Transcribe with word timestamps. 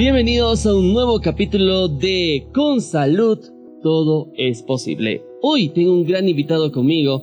Bienvenidos 0.00 0.64
a 0.64 0.74
un 0.74 0.94
nuevo 0.94 1.20
capítulo 1.20 1.86
de 1.86 2.46
Con 2.54 2.80
Salud 2.80 3.38
todo 3.82 4.32
es 4.34 4.62
posible. 4.62 5.22
Hoy 5.42 5.68
tengo 5.68 5.92
un 5.92 6.06
gran 6.06 6.26
invitado 6.26 6.72
conmigo 6.72 7.22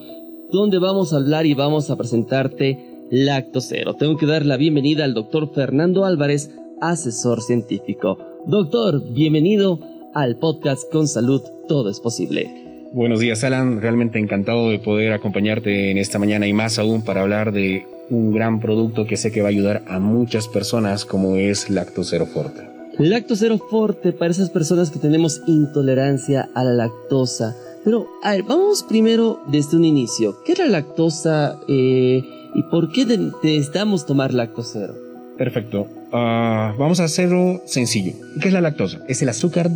donde 0.51 0.77
vamos 0.77 1.11
a 1.11 1.15
hablar 1.15 1.47
y 1.47 1.55
vamos 1.55 1.89
a 1.89 1.97
presentarte 1.97 2.77
Lactocero. 3.09 3.95
Tengo 3.95 4.15
que 4.15 4.27
dar 4.27 4.45
la 4.45 4.57
bienvenida 4.57 5.05
al 5.05 5.15
doctor 5.15 5.51
Fernando 5.55 6.05
Álvarez, 6.05 6.51
asesor 6.79 7.41
científico. 7.41 8.19
Doctor, 8.45 9.11
bienvenido 9.11 9.79
al 10.13 10.37
podcast 10.37 10.83
Con 10.91 11.07
Salud 11.07 11.41
todo 11.67 11.89
es 11.89 11.99
posible. 11.99 12.91
Buenos 12.93 13.19
días, 13.19 13.43
Alan. 13.43 13.81
Realmente 13.81 14.19
encantado 14.19 14.69
de 14.69 14.77
poder 14.77 15.13
acompañarte 15.13 15.89
en 15.89 15.97
esta 15.97 16.19
mañana 16.19 16.45
y 16.45 16.53
más 16.53 16.77
aún 16.77 17.03
para 17.03 17.21
hablar 17.21 17.53
de 17.53 17.87
un 18.09 18.31
gran 18.31 18.59
producto 18.59 19.05
que 19.05 19.17
sé 19.17 19.31
que 19.31 19.41
va 19.41 19.47
a 19.47 19.51
ayudar 19.51 19.83
a 19.87 19.99
muchas 19.99 20.47
personas 20.47 21.05
como 21.05 21.35
es 21.35 21.69
Lactocero 21.69 22.25
Forte. 22.25 22.61
Lactocero 22.97 23.57
Forte 23.57 24.11
para 24.11 24.31
esas 24.31 24.49
personas 24.49 24.89
que 24.89 24.99
tenemos 24.99 25.41
intolerancia 25.47 26.49
a 26.55 26.63
la 26.63 26.73
lactosa. 26.73 27.55
Pero, 27.83 28.07
a 28.23 28.31
ver, 28.31 28.43
vamos 28.43 28.83
primero 28.83 29.41
desde 29.47 29.77
un 29.77 29.85
inicio. 29.85 30.37
¿Qué 30.43 30.53
es 30.53 30.59
la 30.59 30.67
lactosa 30.67 31.59
eh, 31.67 32.23
y 32.55 32.63
por 32.63 32.91
qué 32.91 33.05
necesitamos 33.05 34.05
tomar 34.05 34.33
lactocero? 34.33 34.95
Perfecto. 35.37 35.87
Ah, 36.11 36.73
vamos 36.77 36.99
a 36.99 37.03
hacerlo 37.03 37.61
sencillo. 37.65 38.13
¿Qué 38.41 38.47
es 38.47 38.53
la 38.53 38.61
lactosa? 38.61 38.99
Es 39.07 39.21
el 39.21 39.29
azúcar 39.29 39.69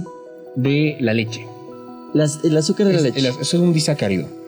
de 0.56 0.98
la 1.00 1.14
leche. 1.14 1.46
el 2.44 2.58
azúcar 2.58 2.88
de 2.88 2.94
la 2.94 3.02
leche. 3.02 3.30
es 3.40 3.54
un 3.54 3.72
disacárido. 3.72 4.41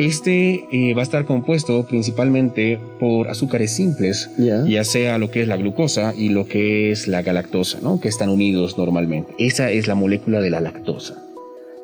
Este 0.00 0.66
eh, 0.72 0.94
va 0.94 1.00
a 1.00 1.02
estar 1.02 1.26
compuesto 1.26 1.84
principalmente 1.84 2.80
por 2.98 3.28
azúcares 3.28 3.72
simples, 3.72 4.30
ya 4.38 4.82
sea 4.82 5.18
lo 5.18 5.30
que 5.30 5.42
es 5.42 5.48
la 5.48 5.58
glucosa 5.58 6.14
y 6.16 6.30
lo 6.30 6.46
que 6.46 6.90
es 6.90 7.06
la 7.06 7.20
galactosa, 7.20 7.80
¿no? 7.82 8.00
que 8.00 8.08
están 8.08 8.30
unidos 8.30 8.78
normalmente. 8.78 9.34
Esa 9.38 9.70
es 9.70 9.88
la 9.88 9.94
molécula 9.94 10.40
de 10.40 10.48
la 10.48 10.62
lactosa. 10.62 11.22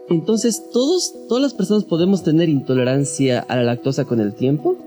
Entonces, 0.09 0.63
¿todos, 0.73 1.13
¿todas 1.29 1.43
las 1.43 1.53
personas 1.53 1.85
podemos 1.85 2.25
tener 2.25 2.49
intolerancia 2.49 3.41
a 3.41 3.57
la 3.57 3.65
lactosa 3.65 4.07
con 4.07 4.19
el 4.19 4.33
tiempo? 4.33 4.79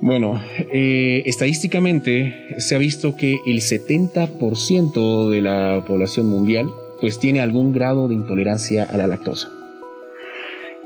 Bueno, 0.00 0.40
eh, 0.72 1.24
estadísticamente 1.26 2.56
se 2.56 2.74
ha 2.74 2.78
visto 2.78 3.16
que 3.16 3.36
el 3.44 3.60
70% 3.60 5.28
de 5.28 5.42
la 5.42 5.84
población 5.86 6.30
mundial 6.30 6.70
pues 7.02 7.18
tiene 7.18 7.42
algún 7.42 7.74
grado 7.74 8.08
de 8.08 8.14
intolerancia 8.14 8.84
a 8.84 8.96
la 8.96 9.08
lactosa. 9.08 9.50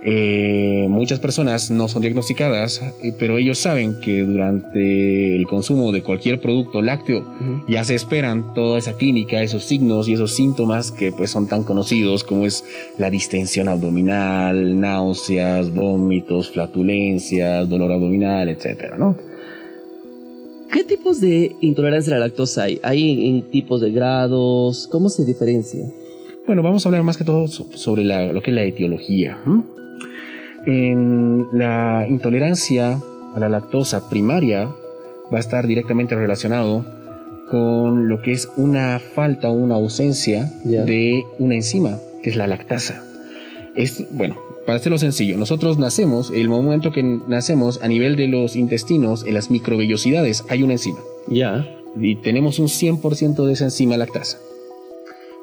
Eh, 0.04 0.86
muchas 0.88 1.18
personas 1.18 1.70
no 1.70 1.88
son 1.88 2.02
diagnosticadas, 2.02 2.80
eh, 3.02 3.12
pero 3.18 3.36
ellos 3.38 3.58
saben 3.58 3.98
que 4.00 4.22
durante 4.22 5.34
el 5.34 5.44
consumo 5.46 5.90
de 5.90 6.02
cualquier 6.02 6.40
producto 6.40 6.82
lácteo 6.82 7.26
ya 7.66 7.82
se 7.82 7.96
esperan 7.96 8.54
toda 8.54 8.78
esa 8.78 8.96
clínica, 8.96 9.42
esos 9.42 9.64
signos 9.64 10.08
y 10.08 10.12
esos 10.12 10.32
síntomas 10.34 10.92
que 10.92 11.10
pues 11.10 11.30
son 11.30 11.48
tan 11.48 11.64
conocidos 11.64 12.22
como 12.22 12.46
es 12.46 12.64
la 12.96 13.10
distensión 13.10 13.68
abdominal, 13.68 14.78
náuseas, 14.78 15.74
vómitos, 15.74 16.50
flatulencias, 16.50 17.68
dolor 17.68 17.90
abdominal, 17.90 18.48
etcétera, 18.48 18.96
¿no? 18.96 19.16
¿Qué 20.72 20.84
tipos 20.84 21.20
de 21.20 21.56
intolerancia 21.60 22.14
a 22.14 22.18
la 22.18 22.26
lactosa 22.26 22.64
hay? 22.64 22.78
¿Hay 22.82 23.28
en 23.28 23.50
tipos 23.50 23.80
de 23.80 23.90
grados? 23.90 24.86
¿Cómo 24.92 25.08
se 25.08 25.24
diferencia? 25.24 25.80
Bueno, 26.46 26.62
vamos 26.62 26.84
a 26.84 26.88
hablar 26.88 27.02
más 27.02 27.16
que 27.16 27.24
todo 27.24 27.48
sobre 27.48 28.04
lo 28.04 28.40
que 28.42 28.50
es 28.50 28.54
la 28.54 28.64
etiología. 28.64 29.38
En 30.66 31.48
la 31.52 32.06
intolerancia 32.08 33.00
a 33.34 33.38
la 33.40 33.48
lactosa 33.48 34.08
primaria 34.08 34.68
va 35.32 35.38
a 35.38 35.40
estar 35.40 35.66
directamente 35.66 36.14
relacionado 36.14 36.84
con 37.50 38.08
lo 38.08 38.20
que 38.20 38.32
es 38.32 38.48
una 38.56 38.98
falta 38.98 39.48
o 39.48 39.52
una 39.52 39.76
ausencia 39.76 40.52
de 40.64 41.24
una 41.38 41.54
enzima, 41.54 41.98
que 42.22 42.30
es 42.30 42.36
la 42.36 42.46
lactasa. 42.46 43.02
Es, 43.74 44.04
bueno, 44.10 44.36
para 44.66 44.76
hacerlo 44.76 44.98
sencillo, 44.98 45.38
nosotros 45.38 45.78
nacemos, 45.78 46.30
el 46.30 46.48
momento 46.48 46.92
que 46.92 47.02
nacemos 47.02 47.80
a 47.82 47.88
nivel 47.88 48.16
de 48.16 48.28
los 48.28 48.56
intestinos, 48.56 49.24
en 49.26 49.34
las 49.34 49.50
microvellosidades, 49.50 50.44
hay 50.48 50.62
una 50.62 50.74
enzima. 50.74 50.98
Ya. 51.28 51.66
Y 51.98 52.16
tenemos 52.16 52.58
un 52.58 52.66
100% 52.66 53.46
de 53.46 53.52
esa 53.52 53.64
enzima 53.64 53.96
lactasa. 53.96 54.38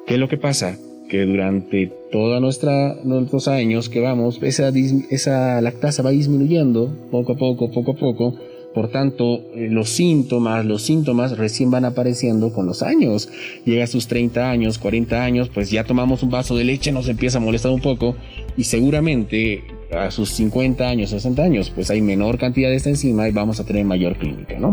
¿Qué 0.05 0.13
es 0.13 0.19
lo 0.19 0.27
que 0.27 0.37
pasa? 0.37 0.77
Que 1.09 1.25
durante 1.25 1.91
todos 2.11 2.41
nuestros 2.41 3.47
años 3.47 3.89
que 3.89 3.99
vamos, 3.99 4.39
esa, 4.41 4.71
esa 5.09 5.61
lactasa 5.61 6.03
va 6.03 6.11
disminuyendo 6.11 6.93
poco 7.11 7.33
a 7.33 7.35
poco, 7.35 7.71
poco 7.71 7.91
a 7.91 7.95
poco. 7.95 8.35
Por 8.73 8.89
tanto, 8.89 9.39
eh, 9.55 9.69
los 9.71 9.89
síntomas, 9.89 10.65
los 10.65 10.81
síntomas 10.81 11.37
recién 11.37 11.71
van 11.71 11.85
apareciendo 11.85 12.51
con 12.51 12.65
los 12.65 12.83
años. 12.83 13.29
Llega 13.63 13.85
a 13.85 13.87
sus 13.87 14.07
30 14.07 14.49
años, 14.51 14.77
40 14.79 15.23
años, 15.23 15.49
pues 15.53 15.71
ya 15.71 15.85
tomamos 15.85 16.23
un 16.23 16.29
vaso 16.29 16.57
de 16.57 16.65
leche, 16.65 16.91
nos 16.91 17.07
empieza 17.07 17.37
a 17.37 17.41
molestar 17.41 17.71
un 17.71 17.79
poco 17.79 18.17
y 18.57 18.65
seguramente 18.65 19.63
a 19.91 20.11
sus 20.11 20.29
50 20.31 20.89
años, 20.89 21.11
60 21.11 21.41
años, 21.41 21.71
pues 21.73 21.89
hay 21.89 22.01
menor 22.01 22.37
cantidad 22.37 22.69
de 22.69 22.75
esta 22.75 22.89
enzima 22.89 23.29
y 23.29 23.31
vamos 23.31 23.61
a 23.61 23.65
tener 23.65 23.85
mayor 23.85 24.17
clínica, 24.17 24.59
¿no? 24.59 24.71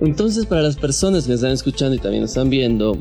Entonces, 0.00 0.46
para 0.46 0.62
las 0.62 0.76
personas 0.76 1.26
que 1.26 1.34
están 1.34 1.52
escuchando 1.52 1.94
y 1.94 1.98
también 1.98 2.24
están 2.24 2.50
viendo, 2.50 2.98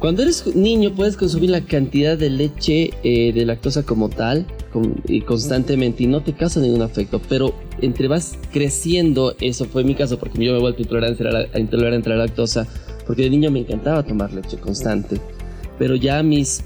cuando 0.00 0.22
eres 0.22 0.56
niño 0.56 0.94
puedes 0.94 1.16
consumir 1.16 1.50
la 1.50 1.60
cantidad 1.60 2.16
de 2.16 2.30
leche 2.30 2.90
eh, 3.04 3.32
de 3.34 3.44
lactosa 3.44 3.82
como 3.82 4.08
tal 4.08 4.46
y 5.06 5.20
constantemente 5.20 6.04
y 6.04 6.06
no 6.06 6.22
te 6.22 6.32
causa 6.32 6.58
ningún 6.58 6.80
efecto, 6.80 7.20
pero 7.28 7.54
entre 7.82 8.08
vas 8.08 8.38
creciendo, 8.50 9.34
eso 9.40 9.66
fue 9.66 9.84
mi 9.84 9.94
caso 9.94 10.18
porque 10.18 10.42
yo 10.42 10.52
me 10.52 10.58
he 10.58 10.60
vuelto 10.60 10.80
intolerante 10.80 11.28
a 11.28 11.30
la, 11.30 11.58
intolerante 11.58 12.10
a 12.10 12.16
la 12.16 12.24
lactosa, 12.24 12.66
porque 13.06 13.22
de 13.22 13.30
niño 13.30 13.50
me 13.50 13.60
encantaba 13.60 14.02
tomar 14.02 14.32
leche 14.32 14.56
constante, 14.56 15.20
pero 15.78 15.96
ya 15.96 16.20
a 16.20 16.22
mis, 16.22 16.64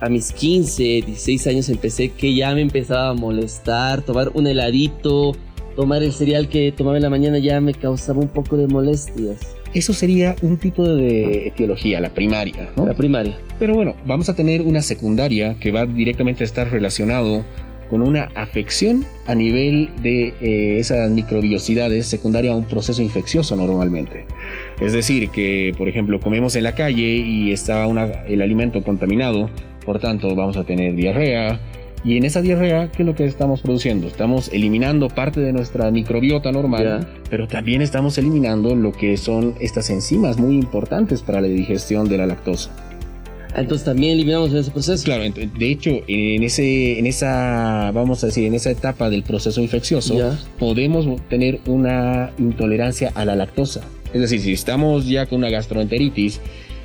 a 0.00 0.08
mis 0.08 0.32
15, 0.32 0.82
16 1.06 1.46
años 1.46 1.68
empecé 1.68 2.08
que 2.08 2.34
ya 2.34 2.52
me 2.56 2.62
empezaba 2.62 3.10
a 3.10 3.14
molestar, 3.14 4.02
tomar 4.02 4.32
un 4.34 4.48
heladito, 4.48 5.36
tomar 5.76 6.02
el 6.02 6.12
cereal 6.12 6.48
que 6.48 6.72
tomaba 6.72 6.96
en 6.96 7.04
la 7.04 7.10
mañana 7.10 7.38
ya 7.38 7.60
me 7.60 7.72
causaba 7.72 8.18
un 8.18 8.28
poco 8.28 8.56
de 8.56 8.66
molestias. 8.66 9.38
Eso 9.74 9.92
sería 9.92 10.36
un 10.40 10.56
tipo 10.56 10.86
de 10.88 11.48
etiología, 11.48 12.00
la 12.00 12.10
primaria, 12.10 12.70
¿no? 12.76 12.86
La 12.86 12.94
primaria. 12.94 13.36
Pero 13.58 13.74
bueno, 13.74 13.96
vamos 14.06 14.28
a 14.28 14.36
tener 14.36 14.62
una 14.62 14.82
secundaria 14.82 15.56
que 15.58 15.72
va 15.72 15.84
directamente 15.84 16.44
a 16.44 16.46
estar 16.46 16.70
relacionado 16.70 17.44
con 17.90 18.02
una 18.02 18.30
afección 18.34 19.04
a 19.26 19.34
nivel 19.34 19.90
de 20.02 20.34
eh, 20.40 20.78
esas 20.78 21.10
microbiosidades 21.10 22.06
secundaria 22.06 22.52
a 22.52 22.56
un 22.56 22.64
proceso 22.64 23.02
infeccioso 23.02 23.56
normalmente. 23.56 24.26
Es 24.80 24.92
decir, 24.92 25.28
que 25.30 25.74
por 25.76 25.88
ejemplo 25.88 26.20
comemos 26.20 26.56
en 26.56 26.64
la 26.64 26.74
calle 26.74 27.16
y 27.16 27.52
está 27.52 27.86
el 28.26 28.42
alimento 28.42 28.82
contaminado, 28.82 29.50
por 29.84 29.98
tanto 29.98 30.34
vamos 30.34 30.56
a 30.56 30.64
tener 30.64 30.94
diarrea, 30.94 31.60
y 32.04 32.18
en 32.18 32.24
esa 32.24 32.42
diarrea, 32.42 32.90
¿qué 32.92 33.02
es 33.02 33.06
lo 33.06 33.14
que 33.14 33.24
estamos 33.24 33.62
produciendo? 33.62 34.06
Estamos 34.06 34.48
eliminando 34.52 35.08
parte 35.08 35.40
de 35.40 35.52
nuestra 35.52 35.90
microbiota 35.90 36.52
normal, 36.52 37.08
pero 37.30 37.48
también 37.48 37.80
estamos 37.80 38.18
eliminando 38.18 38.74
lo 38.74 38.92
que 38.92 39.16
son 39.16 39.54
estas 39.58 39.88
enzimas 39.88 40.38
muy 40.38 40.54
importantes 40.54 41.22
para 41.22 41.40
la 41.40 41.48
digestión 41.48 42.06
de 42.08 42.18
la 42.18 42.26
lactosa. 42.26 42.70
Entonces 43.56 43.84
también 43.84 44.14
eliminamos 44.14 44.52
ese 44.52 44.70
proceso. 44.70 45.04
Claro, 45.04 45.22
de 45.22 45.70
hecho, 45.70 45.90
en 46.06 46.42
ese, 46.42 46.98
en 46.98 47.06
esa, 47.06 47.90
vamos 47.94 48.22
a 48.22 48.26
decir, 48.26 48.44
en 48.44 48.54
esa 48.54 48.70
etapa 48.70 49.08
del 49.08 49.22
proceso 49.22 49.62
infeccioso, 49.62 50.36
podemos 50.58 51.06
tener 51.28 51.60
una 51.66 52.32
intolerancia 52.38 53.12
a 53.14 53.24
la 53.24 53.34
lactosa. 53.34 53.82
Es 54.12 54.20
decir, 54.20 54.40
si 54.40 54.52
estamos 54.52 55.08
ya 55.08 55.26
con 55.26 55.38
una 55.38 55.50
gastroenteritis 55.50 56.40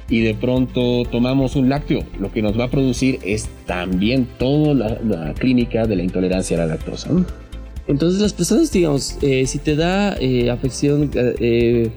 y 0.09 0.21
de 0.21 0.33
pronto 0.33 1.03
tomamos 1.09 1.55
un 1.55 1.69
lácteo, 1.69 2.03
lo 2.19 2.31
que 2.31 2.41
nos 2.41 2.59
va 2.59 2.65
a 2.65 2.69
producir 2.69 3.19
es 3.23 3.47
también 3.65 4.27
toda 4.37 4.73
la, 4.73 5.33
clínica 5.35 5.85
de 5.85 5.95
la 5.95 6.03
intolerancia 6.03 6.57
a 6.57 6.65
la 6.65 6.75
lactosa. 6.75 7.09
Entonces 7.87 8.21
las 8.21 8.33
personas, 8.33 8.71
digamos, 8.71 9.17
eh, 9.21 9.45
si 9.45 9.59
te 9.59 9.75
da 9.75 10.15
eh, 10.19 10.49
afección, 10.49 11.09
eh, 11.13 11.89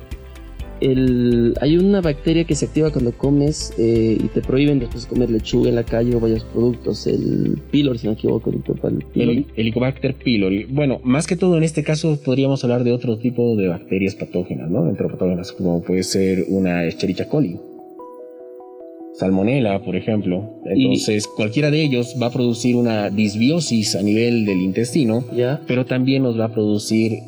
el, 0.80 1.54
hay 1.60 1.78
una 1.78 2.00
bacteria 2.00 2.44
que 2.44 2.54
se 2.54 2.66
activa 2.66 2.90
cuando 2.90 3.12
comes 3.12 3.72
y 3.78 4.26
te 4.34 4.40
prohíben 4.40 4.80
después 4.80 5.06
comer 5.06 5.30
lechuga 5.30 5.68
en 5.68 5.76
la 5.76 5.84
calle 5.84 6.14
o 6.16 6.20
varios 6.20 6.42
productos, 6.44 7.06
el 7.06 7.60
pylori, 7.70 7.98
si 7.98 8.06
no 8.06 8.12
me 8.12 8.18
equivoco, 8.18 8.50
el, 8.50 9.04
el 9.14 9.46
Helicobacter 9.54 10.14
pylori. 10.14 10.64
Bueno, 10.64 11.00
más 11.04 11.28
que 11.28 11.36
todo 11.36 11.56
en 11.56 11.62
este 11.62 11.84
caso 11.84 12.18
podríamos 12.24 12.64
hablar 12.64 12.82
de 12.82 12.92
otro 12.92 13.18
tipo 13.18 13.54
de 13.54 13.68
bacterias 13.68 14.16
patógenas, 14.16 14.70
¿no? 14.70 14.88
Enteropatógenas, 14.88 15.52
como 15.52 15.82
puede 15.82 16.02
ser 16.02 16.46
una 16.48 16.84
Escherichia 16.84 17.28
coli. 17.28 17.60
Salmonela, 19.14 19.80
por 19.80 19.96
ejemplo. 19.96 20.60
Entonces, 20.64 21.26
cualquiera 21.26 21.70
de 21.70 21.82
ellos 21.82 22.16
va 22.20 22.26
a 22.26 22.30
producir 22.30 22.76
una 22.76 23.10
disbiosis 23.10 23.94
a 23.94 24.02
nivel 24.02 24.44
del 24.44 24.60
intestino, 24.60 25.24
¿Ya? 25.34 25.60
pero 25.66 25.84
también 25.84 26.22
nos 26.22 26.38
va 26.38 26.46
a 26.46 26.52
producir 26.52 27.18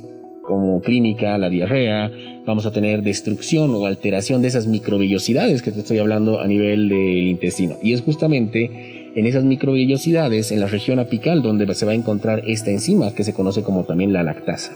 como 0.42 0.80
clínica 0.82 1.38
la 1.38 1.48
diarrea, 1.48 2.10
vamos 2.46 2.66
a 2.66 2.72
tener 2.72 3.02
destrucción 3.02 3.74
o 3.74 3.86
alteración 3.86 4.42
de 4.42 4.48
esas 4.48 4.66
microvellosidades 4.66 5.62
que 5.62 5.72
te 5.72 5.80
estoy 5.80 5.98
hablando 5.98 6.40
a 6.40 6.46
nivel 6.46 6.88
del 6.88 7.28
intestino. 7.28 7.76
Y 7.82 7.94
es 7.94 8.02
justamente 8.02 9.03
en 9.14 9.26
esas 9.26 9.44
microvellosidades, 9.44 10.50
en 10.52 10.60
la 10.60 10.66
región 10.66 10.98
apical, 10.98 11.42
donde 11.42 11.72
se 11.74 11.86
va 11.86 11.92
a 11.92 11.94
encontrar 11.94 12.42
esta 12.46 12.70
enzima 12.70 13.14
que 13.14 13.24
se 13.24 13.32
conoce 13.32 13.62
como 13.62 13.84
también 13.84 14.12
la 14.12 14.22
lactasa. 14.22 14.72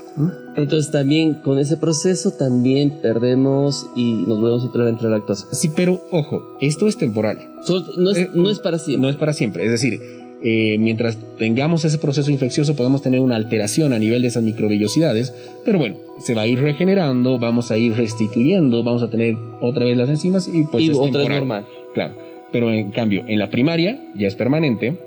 Entonces 0.57 0.91
también 0.93 1.35
con 1.35 1.59
ese 1.59 1.77
proceso 1.77 2.31
también 2.33 3.01
perdemos 3.03 3.87
y 3.97 4.25
nos 4.27 4.41
volvemos 4.41 4.71
a 4.75 5.03
la 5.05 5.11
lactosa. 5.11 5.47
Sí, 5.53 5.71
pero 5.75 6.03
ojo, 6.11 6.57
esto 6.61 6.87
es 6.87 6.97
temporal. 6.97 7.39
Solo- 7.65 7.87
no, 7.97 8.11
es, 8.11 8.19
Eh, 8.19 8.31
no 8.35 8.51
es 8.51 8.59
para 8.61 8.79
siempre. 8.79 9.03
No 9.03 9.09
es 9.09 9.17
para 9.17 9.33
siempre. 9.33 9.65
Es 9.65 9.71
decir, 9.71 10.01
eh, 10.43 10.77
mientras 10.79 11.19
tengamos 11.37 11.85
ese 11.85 11.99
proceso 11.99 12.31
infeccioso 12.31 12.77
podemos 12.77 13.03
tener 13.03 13.19
una 13.21 13.35
alteración 13.35 13.93
a 13.93 13.99
nivel 13.99 14.23
de 14.23 14.29
esas 14.29 14.45
microvellosidades, 14.45 15.35
pero 15.65 15.79
bueno, 15.81 15.97
se 16.21 16.35
va 16.35 16.43
a 16.43 16.47
ir 16.47 16.61
regenerando, 16.61 17.39
vamos 17.41 17.73
a 17.73 17.77
ir 17.77 17.95
restituyendo, 17.95 18.85
vamos 18.85 19.03
a 19.03 19.11
tener 19.11 19.37
otra 19.61 19.85
vez 19.85 19.97
las 19.97 20.09
enzimas 20.09 20.49
y 20.49 20.63
pues 20.65 20.85
y 20.85 20.91
es 20.91 20.97
otra 20.97 21.13
temporal. 21.13 21.39
normal. 21.39 21.67
Claro, 21.95 22.15
pero 22.53 22.73
en 22.73 22.91
cambio, 22.91 23.25
en 23.27 23.39
la 23.39 23.51
primaria 23.51 23.99
ya 24.15 24.27
es 24.29 24.35
permanente 24.35 24.99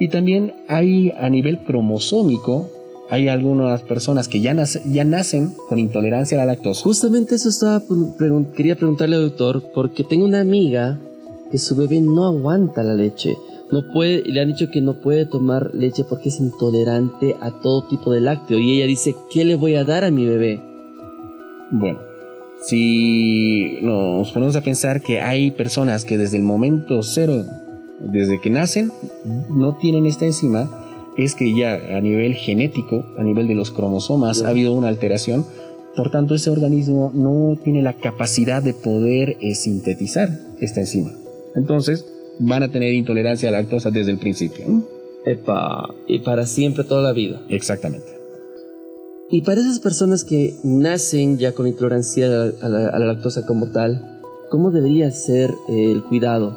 y 0.00 0.08
también 0.08 0.52
hay 0.68 1.12
a 1.18 1.28
nivel 1.28 1.58
cromosómico, 1.58 2.68
hay 3.10 3.28
algunas 3.28 3.82
personas 3.82 4.28
que 4.28 4.40
ya, 4.40 4.52
nace- 4.54 4.82
ya 4.84 5.04
nacen 5.04 5.52
con 5.68 5.78
intolerancia 5.78 6.36
a 6.36 6.44
la 6.44 6.52
lactosa. 6.52 6.82
Justamente 6.82 7.34
eso 7.36 7.48
estaba 7.48 7.80
pregun- 7.80 8.52
quería 8.52 8.76
preguntarle 8.76 9.16
al 9.16 9.22
doctor 9.22 9.62
porque 9.74 10.04
tengo 10.04 10.24
una 10.26 10.40
amiga 10.40 10.98
que 11.50 11.58
su 11.58 11.74
bebé 11.74 12.00
no 12.00 12.26
aguanta 12.26 12.82
la 12.82 12.94
leche. 12.94 13.34
No 13.70 13.82
puede, 13.92 14.22
le 14.24 14.40
han 14.40 14.48
dicho 14.48 14.70
que 14.70 14.80
no 14.80 15.00
puede 15.00 15.26
tomar 15.26 15.70
leche 15.74 16.04
porque 16.04 16.28
es 16.30 16.40
intolerante 16.40 17.34
a 17.40 17.50
todo 17.50 17.86
tipo 17.88 18.12
de 18.12 18.20
lácteo. 18.20 18.58
Y 18.58 18.76
ella 18.76 18.86
dice, 18.86 19.14
¿qué 19.30 19.44
le 19.44 19.56
voy 19.56 19.74
a 19.74 19.84
dar 19.84 20.04
a 20.04 20.10
mi 20.10 20.26
bebé? 20.26 20.60
Bueno, 21.70 21.98
si 22.64 23.78
nos 23.82 24.32
ponemos 24.32 24.56
a 24.56 24.62
pensar 24.62 25.00
que 25.00 25.20
hay 25.20 25.50
personas 25.50 26.04
que 26.04 26.18
desde 26.18 26.36
el 26.36 26.42
momento 26.42 27.02
cero, 27.02 27.44
desde 28.00 28.40
que 28.40 28.50
nacen, 28.50 28.92
no 29.48 29.76
tienen 29.76 30.06
esta 30.06 30.26
enzima, 30.26 30.70
es 31.16 31.34
que 31.34 31.54
ya 31.54 31.74
a 31.74 32.00
nivel 32.00 32.34
genético, 32.34 33.04
a 33.18 33.22
nivel 33.22 33.48
de 33.48 33.54
los 33.54 33.70
cromosomas, 33.70 34.42
ha 34.42 34.50
habido 34.50 34.72
una 34.72 34.88
alteración. 34.88 35.44
Por 35.96 36.10
tanto, 36.10 36.34
ese 36.34 36.50
organismo 36.50 37.10
no 37.12 37.58
tiene 37.62 37.82
la 37.82 37.94
capacidad 37.94 38.62
de 38.62 38.74
poder 38.74 39.36
eh, 39.40 39.54
sintetizar 39.54 40.30
esta 40.60 40.80
enzima. 40.80 41.12
Entonces, 41.56 42.06
van 42.38 42.62
a 42.62 42.70
tener 42.70 42.92
intolerancia 42.94 43.48
a 43.48 43.52
la 43.52 43.62
lactosa 43.62 43.90
desde 43.90 44.12
el 44.12 44.18
principio. 44.18 44.64
Epa, 45.24 45.92
y 46.06 46.20
para 46.20 46.46
siempre, 46.46 46.84
toda 46.84 47.02
la 47.02 47.12
vida. 47.12 47.42
Exactamente. 47.48 48.17
Y 49.30 49.42
para 49.42 49.60
esas 49.60 49.78
personas 49.80 50.24
que 50.24 50.54
nacen 50.64 51.36
ya 51.38 51.52
con 51.52 51.66
intolerancia 51.66 52.26
a 52.62 52.68
la, 52.68 52.88
a 52.88 52.98
lactosa 52.98 53.44
como 53.44 53.66
tal, 53.70 54.20
¿cómo 54.50 54.70
debería 54.70 55.10
ser 55.10 55.50
eh, 55.68 55.92
el 55.92 56.02
cuidado? 56.02 56.56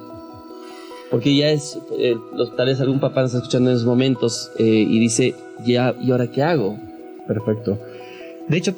Porque 1.10 1.36
ya 1.36 1.50
es, 1.50 1.78
eh, 2.00 2.16
los, 2.34 2.56
tal 2.56 2.68
vez 2.68 2.80
algún 2.80 3.02
papá 3.02 3.22
nos 3.24 3.32
está 3.32 3.40
escuchando 3.40 3.70
en 3.70 3.76
esos 3.76 3.86
momentos 3.88 4.52
eh, 4.58 4.64
y 4.90 5.00
dice, 5.00 5.36
ya, 5.66 5.94
¿y 6.02 6.12
ahora 6.12 6.28
qué 6.32 6.44
hago? 6.44 6.80
Perfecto. 7.28 7.78
De 8.48 8.56
hecho, 8.58 8.74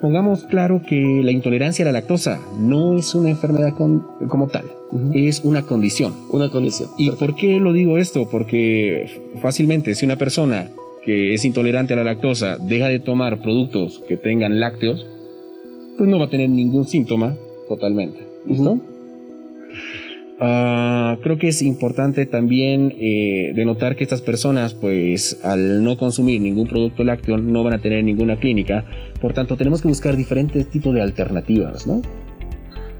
pongamos 0.00 0.44
claro 0.44 0.80
que 0.88 1.20
la 1.22 1.32
intolerancia 1.32 1.84
a 1.84 1.86
la 1.86 1.92
lactosa 1.92 2.40
no 2.58 2.96
es 2.96 3.14
una 3.14 3.28
enfermedad 3.28 3.74
con- 3.76 4.06
como 4.28 4.48
tal, 4.48 4.64
es 5.12 5.40
una 5.44 5.62
condición. 5.62 6.14
Una 6.30 6.48
condición. 6.50 6.88
¿Y 6.96 7.10
por 7.10 7.34
qué 7.34 7.60
lo 7.60 7.74
digo 7.74 7.98
esto? 7.98 8.26
Porque 8.30 9.20
fácilmente 9.42 9.94
si 9.94 10.06
una 10.06 10.16
persona 10.16 10.70
que 11.04 11.34
es 11.34 11.44
intolerante 11.44 11.94
a 11.94 11.96
la 11.96 12.04
lactosa 12.04 12.58
deja 12.58 12.88
de 12.88 13.00
tomar 13.00 13.42
productos 13.42 14.02
que 14.08 14.16
tengan 14.16 14.60
lácteos, 14.60 15.06
pues 15.98 16.08
no 16.08 16.18
va 16.18 16.26
a 16.26 16.30
tener 16.30 16.48
ningún 16.48 16.86
síntoma 16.86 17.36
totalmente. 17.68 18.20
¿Listo? 18.46 18.80
Ah, 20.44 21.18
creo 21.22 21.38
que 21.38 21.48
es 21.48 21.62
importante 21.62 22.26
también 22.26 22.92
eh, 22.98 23.52
denotar 23.54 23.94
que 23.94 24.02
estas 24.02 24.22
personas, 24.22 24.74
pues 24.74 25.38
al 25.44 25.84
no 25.84 25.96
consumir 25.96 26.40
ningún 26.40 26.66
producto 26.66 27.04
lácteo, 27.04 27.36
no 27.38 27.62
van 27.62 27.74
a 27.74 27.78
tener 27.78 28.02
ninguna 28.02 28.36
clínica. 28.36 28.84
Por 29.20 29.34
tanto, 29.34 29.56
tenemos 29.56 29.82
que 29.82 29.88
buscar 29.88 30.16
diferentes 30.16 30.68
tipos 30.68 30.94
de 30.94 31.02
alternativas, 31.02 31.86
¿no? 31.86 32.02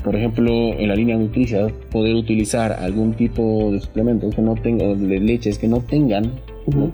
Por 0.05 0.15
ejemplo, 0.15 0.73
en 0.79 0.89
la 0.89 0.95
línea 0.95 1.17
nutricia, 1.17 1.67
poder 1.91 2.15
utilizar 2.15 2.73
algún 2.73 3.15
tipo 3.15 3.71
de 3.73 3.81
suplementos 3.81 4.35
que 4.35 4.43
no 4.43 4.55
tengan, 4.55 5.09
de 5.09 5.21
leches 5.21 5.59
que 5.59 5.69
no 5.69 5.81
tengan 5.81 6.33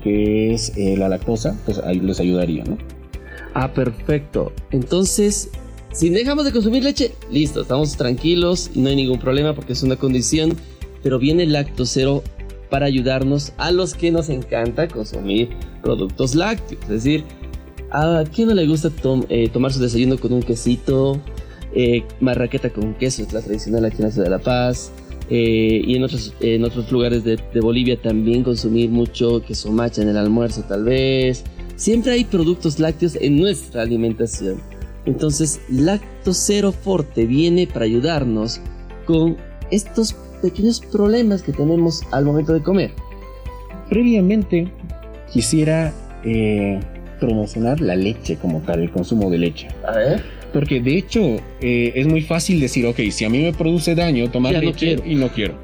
que 0.03 0.53
es 0.53 0.73
eh, 0.77 0.97
la 0.97 1.09
lactosa, 1.09 1.57
pues 1.65 1.79
ahí 1.79 2.01
les 2.01 2.21
ayudaría, 2.21 2.65
¿no? 2.65 2.79
Ah, 3.55 3.73
perfecto. 3.73 4.53
Entonces, 4.71 5.51
si 5.93 6.11
dejamos 6.11 6.45
de 6.45 6.53
consumir 6.53 6.85
leche, 6.85 7.13
listo, 7.31 7.63
estamos 7.63 7.97
tranquilos 7.97 8.71
y 8.75 8.81
no 8.81 8.89
hay 8.89 8.97
ningún 8.97 9.19
problema 9.19 9.55
porque 9.55 9.73
es 9.73 9.83
una 9.83 9.97
condición. 9.97 10.57
Pero 11.03 11.19
viene 11.19 11.45
el 11.45 11.53
lactocero 11.53 12.23
para 12.71 12.87
ayudarnos 12.87 13.53
a 13.57 13.71
los 13.71 13.95
que 13.95 14.11
nos 14.11 14.29
encanta 14.29 14.89
consumir 14.89 15.51
productos 15.83 16.35
lácteos. 16.35 16.83
Es 16.83 16.89
decir, 16.89 17.25
¿a 17.91 18.25
quién 18.33 18.49
no 18.49 18.55
le 18.55 18.67
gusta 18.67 18.91
eh, 19.29 19.49
tomar 19.49 19.73
su 19.73 19.81
desayuno 19.81 20.19
con 20.19 20.33
un 20.33 20.43
quesito? 20.43 21.21
Eh, 21.75 22.03
marraqueta 22.21 22.71
con 22.71 22.95
queso 22.95 23.23
es 23.23 23.33
la 23.33 23.43
tradicional 23.43 23.85
aquí 23.85 23.97
ciudad 23.97 24.25
de 24.25 24.31
La 24.31 24.39
Paz. 24.39 24.91
Eh, 25.31 25.83
y 25.85 25.97
en 25.97 26.05
otros, 26.05 26.35
en 26.41 26.65
otros 26.65 26.91
lugares 26.91 27.23
de, 27.23 27.39
de 27.53 27.61
Bolivia 27.61 28.01
también 28.01 28.43
consumir 28.43 28.89
mucho 28.89 29.43
queso 29.43 29.71
macha 29.71 30.01
en 30.03 30.09
el 30.09 30.17
almuerzo 30.17 30.63
tal 30.63 30.85
vez. 30.85 31.45
Siempre 31.77 32.13
hay 32.13 32.25
productos 32.25 32.79
lácteos 32.79 33.17
en 33.17 33.37
nuestra 33.37 33.83
alimentación. 33.83 34.61
Entonces, 35.07 35.61
Lactocero 35.71 36.73
Forte 36.73 37.25
viene 37.27 37.67
para 37.67 37.85
ayudarnos 37.85 38.61
con 39.07 39.37
estos 39.71 40.15
pequeños 40.43 40.81
problemas 40.81 41.43
que 41.43 41.53
tenemos 41.53 42.03
al 42.11 42.25
momento 42.25 42.53
de 42.53 42.63
comer. 42.63 42.91
Previamente, 43.89 44.71
quisiera 45.33 45.93
eh, 46.25 46.81
promocionar 47.21 47.81
la 47.81 47.97
leche 47.97 48.37
como 48.37 48.61
tal, 48.61 48.81
el 48.81 48.91
consumo 48.91 49.31
de 49.31 49.39
leche. 49.39 49.69
A 49.87 49.93
ver. 49.93 50.38
Porque 50.53 50.81
de 50.81 50.97
hecho 50.97 51.37
eh, 51.61 51.93
es 51.95 52.07
muy 52.07 52.23
fácil 52.23 52.59
decir, 52.61 52.87
ok, 52.87 52.99
si 53.11 53.25
a 53.25 53.29
mí 53.29 53.39
me 53.39 53.53
produce 53.53 53.95
daño 53.95 54.31
tomar 54.31 54.53
Ya 54.53 54.61
no 54.61 54.67
leche 54.67 54.79
quiero. 54.97 55.03
y 55.07 55.15
no 55.15 55.29
quiero. 55.29 55.55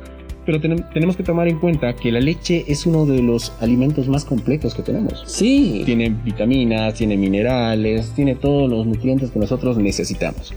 Pero 0.46 0.60
tenem- 0.60 0.86
tenemos 0.92 1.16
que 1.16 1.22
tomar 1.22 1.48
en 1.48 1.58
cuenta 1.58 1.94
que 1.96 2.12
la 2.12 2.20
leche 2.20 2.64
es 2.68 2.84
uno 2.84 3.06
de 3.06 3.22
los 3.22 3.52
alimentos 3.60 4.08
más 4.08 4.26
completos 4.26 4.74
que 4.74 4.82
tenemos. 4.82 5.22
Sí. 5.26 5.82
Tiene 5.86 6.10
vitaminas, 6.22 6.94
tiene 6.94 7.16
minerales, 7.16 8.12
tiene 8.14 8.34
todos 8.34 8.68
los 8.68 8.86
nutrientes 8.86 9.30
que 9.30 9.38
nosotros 9.38 9.78
necesitamos. 9.78 10.52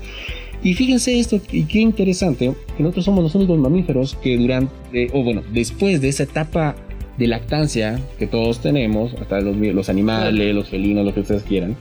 Y 0.61 0.73
fíjense 0.73 1.17
esto, 1.17 1.39
y 1.51 1.63
qué 1.63 1.79
interesante, 1.79 2.51
que 2.75 2.83
nosotros 2.83 3.05
somos 3.05 3.23
los 3.23 3.33
únicos 3.35 3.57
mamíferos 3.59 4.15
que 4.21 4.35
durante, 4.37 5.07
o 5.13 5.23
bueno, 5.23 5.41
después 5.53 6.01
de 6.01 6.09
esa 6.09 6.23
etapa 6.23 6.75
de 7.17 7.27
lactancia 7.27 7.97
que 8.19 8.27
todos 8.27 8.59
tenemos, 8.59 9.13
hasta 9.13 9.39
los, 9.39 9.55
los 9.55 9.87
animales, 9.87 10.53
los 10.53 10.67
felinos, 10.67 11.05
lo 11.05 11.13
que 11.13 11.21
ustedes 11.21 11.43
quieran, 11.43 11.77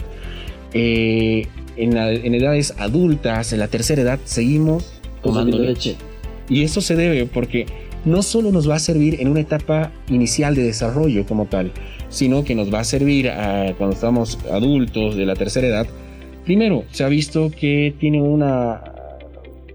eh, 0.75 1.47
en, 1.77 1.95
la- 1.95 2.13
en 2.13 2.35
edades 2.35 2.75
adultas, 2.79 3.53
en 3.53 3.59
la 3.61 3.69
tercera 3.69 4.03
edad, 4.03 4.19
seguimos 4.25 5.01
tomando 5.23 5.59
leche. 5.59 5.97
Y 6.49 6.63
eso 6.63 6.81
se 6.81 6.95
debe 6.97 7.27
porque 7.27 7.67
no 8.05 8.23
solo 8.23 8.53
nos 8.53 8.69
va 8.71 8.77
a 8.77 8.79
servir 8.79 9.17
en 9.21 9.29
una 9.29 9.41
etapa 9.41 9.91
inicial 10.09 10.55
de 10.55 10.63
desarrollo 10.63 11.27
como 11.27 11.47
tal, 11.47 11.73
sino 12.09 12.45
que 12.45 12.55
nos 12.55 12.73
va 12.73 12.81
a 12.81 12.85
servir 12.85 13.29
ah, 13.31 13.73
cuando 13.77 13.95
estamos 13.97 14.39
adultos 14.53 15.17
de 15.17 15.27
la 15.27 15.35
tercera 15.35 15.67
edad. 15.67 15.87
Primero, 16.45 16.85
se 16.93 17.03
ha 17.03 17.09
visto 17.09 17.51
que 17.51 17.95
tiene 17.99 18.23
una... 18.23 18.81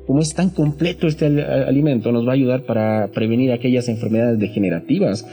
Como 0.07 0.21
es 0.21 0.33
tan 0.33 0.49
completo 0.49 1.07
este 1.07 1.25
al- 1.25 1.39
alimento, 1.67 2.11
nos 2.13 2.25
va 2.25 2.31
a 2.31 2.35
ayudar 2.35 2.63
para 2.63 3.09
prevenir 3.13 3.51
aquellas 3.51 3.89
enfermedades 3.89 4.39
degenerativas. 4.39 5.25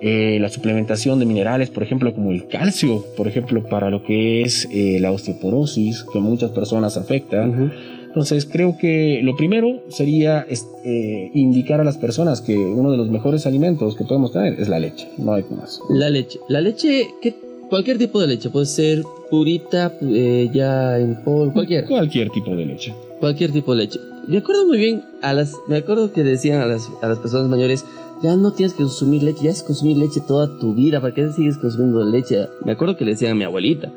Eh, 0.00 0.38
la 0.40 0.48
suplementación 0.50 1.18
de 1.18 1.24
minerales, 1.24 1.70
por 1.70 1.82
ejemplo, 1.82 2.12
como 2.14 2.30
el 2.30 2.46
calcio, 2.48 3.02
por 3.16 3.28
ejemplo, 3.28 3.62
para 3.64 3.88
lo 3.88 4.02
que 4.02 4.42
es 4.42 4.68
eh, 4.70 4.98
la 5.00 5.10
osteoporosis, 5.12 6.04
que 6.12 6.18
muchas 6.18 6.50
personas 6.50 6.96
afecta. 6.96 7.46
Ujú. 7.46 7.70
Entonces 8.06 8.46
creo 8.50 8.76
que 8.78 9.20
lo 9.22 9.36
primero 9.36 9.82
sería 9.88 10.40
es- 10.48 10.66
eh, 10.84 11.30
indicar 11.34 11.80
a 11.80 11.84
las 11.84 11.96
personas 11.98 12.40
que 12.40 12.56
uno 12.56 12.90
de 12.90 12.96
los 12.98 13.10
mejores 13.10 13.46
alimentos 13.46 13.94
que 13.96 14.04
podemos 14.04 14.32
tener 14.32 14.58
es 14.60 14.68
la 14.68 14.78
leche, 14.78 15.08
no 15.18 15.32
hay 15.34 15.44
más. 15.50 15.80
La 15.90 16.08
leche. 16.10 16.38
La 16.48 16.60
leche, 16.60 17.08
¿qué? 17.22 17.34
cualquier 17.70 17.98
tipo 17.98 18.20
de 18.20 18.26
leche. 18.28 18.48
Puede 18.50 18.66
ser 18.66 19.02
purita, 19.30 19.92
eh, 20.02 20.48
ya 20.52 20.98
en 20.98 21.16
polvo, 21.24 21.52
cualquier. 21.54 21.84
Cualquier 21.86 22.30
tipo 22.30 22.54
de 22.54 22.64
leche. 22.66 22.94
Cualquier 23.20 23.50
tipo 23.52 23.74
de 23.74 23.84
leche. 23.84 23.98
Me 24.28 24.38
acuerdo 24.38 24.66
muy 24.66 24.78
bien, 24.78 25.02
a 25.22 25.32
las, 25.32 25.52
me 25.68 25.76
acuerdo 25.76 26.12
que 26.12 26.22
decían 26.24 26.60
a 26.60 26.66
las, 26.66 26.88
a 27.02 27.08
las 27.08 27.18
personas 27.18 27.48
mayores, 27.48 27.84
ya 28.22 28.36
no 28.36 28.52
tienes 28.52 28.72
que 28.72 28.82
consumir 28.82 29.22
leche, 29.22 29.44
ya 29.44 29.50
es 29.50 29.62
consumir 29.62 29.96
leche 29.96 30.20
toda 30.26 30.58
tu 30.58 30.74
vida, 30.74 31.00
¿para 31.00 31.14
qué 31.14 31.30
sigues 31.32 31.58
consumiendo 31.58 32.04
leche? 32.04 32.46
Me 32.64 32.72
acuerdo 32.72 32.96
que 32.96 33.04
le 33.04 33.12
decían 33.12 33.32
a 33.32 33.34
mi 33.34 33.44
abuelita. 33.44 33.92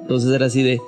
Entonces 0.00 0.32
era 0.32 0.46
así 0.46 0.62
de, 0.62 0.80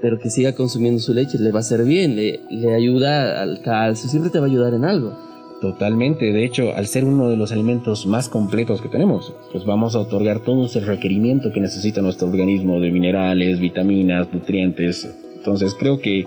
pero 0.00 0.18
que 0.18 0.30
siga 0.30 0.54
consumiendo 0.54 1.00
su 1.00 1.12
leche, 1.12 1.38
le 1.38 1.52
va 1.52 1.58
a 1.58 1.60
hacer 1.60 1.84
bien, 1.84 2.16
le, 2.16 2.40
le 2.50 2.74
ayuda 2.74 3.42
al 3.42 3.60
calcio, 3.62 4.08
siempre 4.08 4.30
te 4.30 4.38
va 4.38 4.46
a 4.46 4.48
ayudar 4.48 4.74
en 4.74 4.84
algo. 4.84 5.12
Totalmente, 5.60 6.32
de 6.32 6.44
hecho, 6.44 6.74
al 6.74 6.88
ser 6.88 7.04
uno 7.04 7.28
de 7.28 7.36
los 7.36 7.52
alimentos 7.52 8.04
más 8.04 8.28
completos 8.28 8.82
que 8.82 8.88
tenemos, 8.88 9.32
pues 9.52 9.64
vamos 9.64 9.94
a 9.94 10.00
otorgar 10.00 10.40
todo 10.40 10.66
ese 10.66 10.80
requerimiento 10.80 11.52
que 11.52 11.60
necesita 11.60 12.02
nuestro 12.02 12.26
organismo 12.26 12.80
de 12.80 12.90
minerales, 12.90 13.60
vitaminas, 13.60 14.32
nutrientes. 14.32 15.08
Entonces 15.36 15.76
creo 15.78 16.00
que 16.00 16.24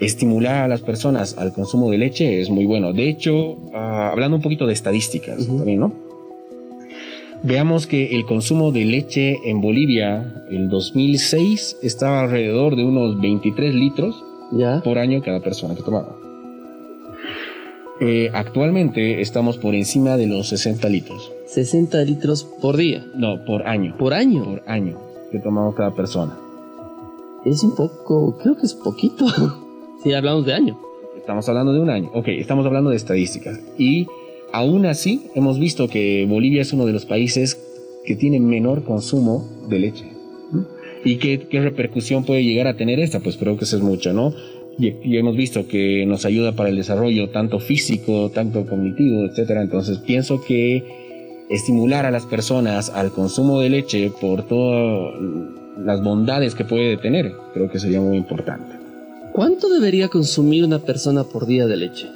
estimular 0.00 0.64
a 0.64 0.68
las 0.68 0.80
personas 0.80 1.36
al 1.38 1.52
consumo 1.52 1.90
de 1.90 1.98
leche 1.98 2.40
es 2.40 2.50
muy 2.50 2.66
bueno. 2.66 2.92
De 2.92 3.08
hecho, 3.08 3.58
ah, 3.74 4.10
hablando 4.12 4.36
un 4.36 4.42
poquito 4.42 4.66
de 4.66 4.72
estadísticas 4.72 5.46
también, 5.46 5.80
¿no? 5.80 5.92
Veamos 7.42 7.86
que 7.86 8.16
el 8.16 8.24
consumo 8.24 8.72
de 8.72 8.84
leche 8.84 9.36
en 9.44 9.60
Bolivia, 9.60 10.44
el 10.50 10.68
2006, 10.68 11.78
estaba 11.82 12.22
alrededor 12.22 12.74
de 12.74 12.84
unos 12.84 13.20
23 13.20 13.74
litros 13.74 14.24
por 14.82 14.98
año 14.98 15.22
cada 15.22 15.40
persona 15.40 15.74
que 15.76 15.82
tomaba. 15.82 16.16
Eh, 18.00 18.30
actualmente 18.32 19.20
estamos 19.20 19.56
por 19.56 19.74
encima 19.74 20.16
de 20.16 20.26
los 20.26 20.48
60 20.48 20.88
litros. 20.88 21.32
60 21.46 22.02
litros 22.02 22.44
por 22.60 22.76
día. 22.76 23.04
No, 23.14 23.44
por 23.44 23.66
año. 23.66 23.96
¿Por 23.96 24.14
año? 24.14 24.44
Por 24.44 24.62
año 24.66 24.98
que 25.30 25.38
tomamos 25.38 25.74
cada 25.74 25.94
persona. 25.94 26.36
Es 27.44 27.62
un 27.62 27.74
poco, 27.74 28.36
creo 28.38 28.56
que 28.56 28.66
es 28.66 28.74
poquito. 28.74 29.26
si 30.02 30.12
hablamos 30.12 30.46
de 30.46 30.54
año. 30.54 30.80
Estamos 31.16 31.48
hablando 31.48 31.72
de 31.72 31.80
un 31.80 31.90
año. 31.90 32.10
Ok, 32.14 32.28
estamos 32.28 32.64
hablando 32.66 32.90
de 32.90 32.96
estadísticas. 32.96 33.60
Y 33.78 34.06
aún 34.52 34.86
así 34.86 35.26
hemos 35.34 35.58
visto 35.58 35.88
que 35.88 36.26
Bolivia 36.28 36.62
es 36.62 36.72
uno 36.72 36.86
de 36.86 36.92
los 36.92 37.04
países 37.04 37.60
que 38.04 38.16
tiene 38.16 38.40
menor 38.40 38.84
consumo 38.84 39.48
de 39.68 39.78
leche. 39.78 40.04
¿Y 41.04 41.16
qué, 41.16 41.46
qué 41.48 41.60
repercusión 41.60 42.24
puede 42.24 42.44
llegar 42.44 42.66
a 42.66 42.76
tener 42.76 42.98
esta? 42.98 43.20
Pues 43.20 43.36
creo 43.36 43.56
que 43.56 43.64
eso 43.64 43.76
es 43.76 43.82
mucho, 43.82 44.12
¿no? 44.12 44.34
y, 44.78 45.16
hemos 45.16 45.36
visto 45.36 45.66
que 45.66 46.06
nos 46.06 46.24
ayuda 46.24 46.52
para 46.52 46.68
el 46.70 46.76
desarrollo 46.76 47.30
tanto 47.30 47.58
físico, 47.58 48.30
tanto 48.30 48.66
cognitivo, 48.66 49.24
etcétera. 49.24 49.62
Entonces 49.62 49.98
pienso 49.98 50.40
que 50.40 51.46
estimular 51.50 52.06
a 52.06 52.10
las 52.10 52.26
personas 52.26 52.90
al 52.90 53.10
consumo 53.10 53.60
de 53.60 53.70
leche 53.70 54.12
por 54.20 54.44
todas 54.46 55.14
las 55.78 56.02
bondades 56.02 56.54
que 56.54 56.64
puede 56.64 56.96
tener, 56.96 57.32
creo 57.54 57.70
que 57.70 57.78
sería 57.78 58.00
muy 58.00 58.16
importante. 58.16 58.77
¿Cuánto 59.32 59.68
debería 59.68 60.08
consumir 60.08 60.64
una 60.64 60.80
persona 60.80 61.24
por 61.24 61.46
día 61.46 61.66
de 61.66 61.76
leche? 61.76 62.06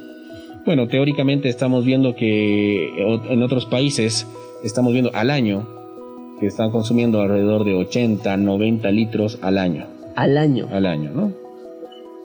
Bueno, 0.64 0.88
teóricamente 0.88 1.48
estamos 1.48 1.84
viendo 1.84 2.14
que 2.14 2.88
en 3.28 3.42
otros 3.42 3.66
países 3.66 4.26
estamos 4.62 4.92
viendo 4.92 5.10
al 5.14 5.30
año 5.30 5.68
que 6.38 6.46
están 6.46 6.70
consumiendo 6.70 7.20
alrededor 7.20 7.64
de 7.64 7.74
80, 7.74 8.36
90 8.36 8.90
litros 8.90 9.38
al 9.42 9.58
año. 9.58 9.86
Al 10.16 10.36
año. 10.36 10.68
Al 10.70 10.86
año, 10.86 11.10
¿no? 11.14 11.32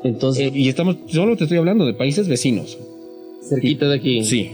Entonces, 0.03 0.47
eh, 0.47 0.51
y 0.53 0.69
estamos, 0.69 0.97
solo 1.07 1.35
te 1.35 1.43
estoy 1.43 1.57
hablando 1.57 1.85
de 1.85 1.93
países 1.93 2.27
vecinos. 2.27 2.77
Cerquita 3.41 3.87
de 3.87 3.95
aquí. 3.95 4.23
Sí. 4.23 4.51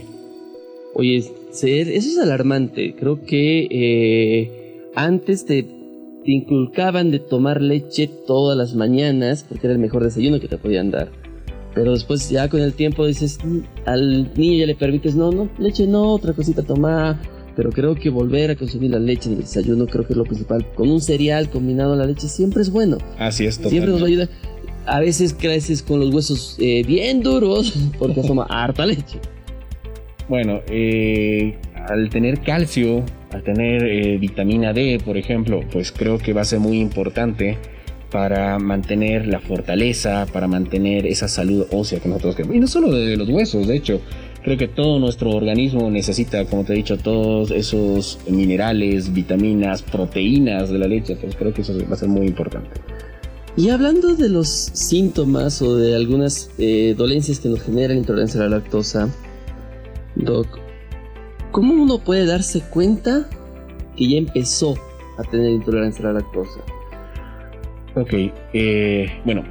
Oye, 0.94 1.16
eso 1.16 1.66
es 1.66 2.18
alarmante. 2.18 2.94
Creo 2.94 3.24
que 3.24 3.66
eh, 3.70 4.90
antes 4.94 5.44
te, 5.44 5.66
te, 6.24 6.32
inculcaban 6.32 7.10
de 7.10 7.18
tomar 7.18 7.60
leche 7.60 8.08
todas 8.26 8.56
las 8.56 8.74
mañanas 8.74 9.44
porque 9.48 9.66
era 9.66 9.74
el 9.74 9.80
mejor 9.80 10.04
desayuno 10.04 10.40
que 10.40 10.48
te 10.48 10.58
podían 10.58 10.90
dar. 10.90 11.10
Pero 11.74 11.92
después 11.92 12.30
ya 12.30 12.48
con 12.48 12.60
el 12.60 12.72
tiempo 12.72 13.06
dices, 13.06 13.38
mm, 13.42 13.58
al 13.86 14.32
niño 14.34 14.60
ya 14.60 14.66
le 14.66 14.74
permites, 14.74 15.16
no, 15.16 15.32
no, 15.32 15.48
leche 15.58 15.86
no, 15.86 16.12
otra 16.12 16.32
cosita 16.32 16.62
toma. 16.62 17.20
Pero 17.56 17.70
creo 17.70 17.94
que 17.94 18.10
volver 18.10 18.50
a 18.50 18.56
consumir 18.56 18.90
la 18.90 18.98
leche 18.98 19.28
en 19.28 19.36
el 19.36 19.42
desayuno 19.42 19.86
creo 19.86 20.04
que 20.04 20.12
es 20.12 20.16
lo 20.16 20.24
principal. 20.24 20.66
Con 20.74 20.90
un 20.90 21.00
cereal 21.00 21.50
combinado 21.50 21.92
a 21.92 21.96
la 21.96 22.06
leche 22.06 22.28
siempre 22.28 22.62
es 22.62 22.70
bueno. 22.70 22.98
Así 23.18 23.44
es, 23.44 23.58
totalmente. 23.58 23.70
Siempre 23.70 23.92
nos 23.92 24.00
va 24.00 24.04
a 24.04 24.08
ayudar 24.08 24.28
a 24.86 25.00
veces 25.00 25.34
creces 25.34 25.82
con 25.82 26.00
los 26.00 26.14
huesos 26.14 26.56
eh, 26.60 26.82
bien 26.84 27.22
duros 27.22 27.74
porque 27.98 28.22
toma 28.22 28.46
harta 28.48 28.86
leche. 28.86 29.18
Bueno, 30.28 30.60
eh, 30.68 31.58
al 31.88 32.08
tener 32.08 32.40
calcio, 32.40 33.04
al 33.34 33.42
tener 33.42 33.82
eh, 33.82 34.16
vitamina 34.18 34.72
D, 34.72 35.00
por 35.04 35.16
ejemplo, 35.16 35.60
pues 35.72 35.90
creo 35.90 36.18
que 36.18 36.32
va 36.32 36.42
a 36.42 36.44
ser 36.44 36.60
muy 36.60 36.78
importante 36.78 37.58
para 38.12 38.60
mantener 38.60 39.26
la 39.26 39.40
fortaleza, 39.40 40.24
para 40.32 40.46
mantener 40.46 41.04
esa 41.04 41.26
salud 41.26 41.66
ósea 41.72 41.98
que 41.98 42.08
nosotros 42.08 42.36
queremos. 42.36 42.56
Y 42.56 42.60
no 42.60 42.68
solo 42.68 42.92
de 42.92 43.16
los 43.16 43.28
huesos, 43.28 43.66
de 43.66 43.76
hecho, 43.76 44.00
creo 44.44 44.56
que 44.56 44.68
todo 44.68 45.00
nuestro 45.00 45.30
organismo 45.30 45.90
necesita, 45.90 46.44
como 46.44 46.62
te 46.62 46.74
he 46.74 46.76
dicho, 46.76 46.96
todos 46.96 47.50
esos 47.50 48.20
minerales, 48.28 49.12
vitaminas, 49.12 49.82
proteínas 49.82 50.70
de 50.70 50.78
la 50.78 50.86
leche. 50.86 51.14
Entonces 51.14 51.36
creo 51.36 51.52
que 51.52 51.62
eso 51.62 51.76
va 51.90 51.94
a 51.94 51.98
ser 51.98 52.08
muy 52.08 52.28
importante. 52.28 52.70
Y 53.56 53.70
hablando 53.70 54.14
de 54.14 54.28
los 54.28 54.48
síntomas 54.48 55.60
o 55.60 55.76
de 55.76 55.96
algunas 55.96 56.50
eh, 56.58 56.94
dolencias 56.96 57.40
que 57.40 57.48
nos 57.48 57.62
generan 57.62 57.96
intolerancia 57.96 58.40
a 58.40 58.44
la 58.44 58.58
lactosa, 58.58 59.08
Doc, 60.14 60.63
¿cómo 61.54 61.72
uno 61.72 61.98
puede 61.98 62.26
darse 62.26 62.62
cuenta 62.62 63.28
que 63.96 64.08
ya 64.08 64.18
empezó 64.18 64.74
a 65.16 65.22
tener 65.22 65.50
intolerancia 65.50 66.04
a 66.04 66.12
la 66.12 66.18
lactosa? 66.18 66.58
Ok, 67.94 68.12
eh, 68.52 69.20
bueno, 69.24 69.44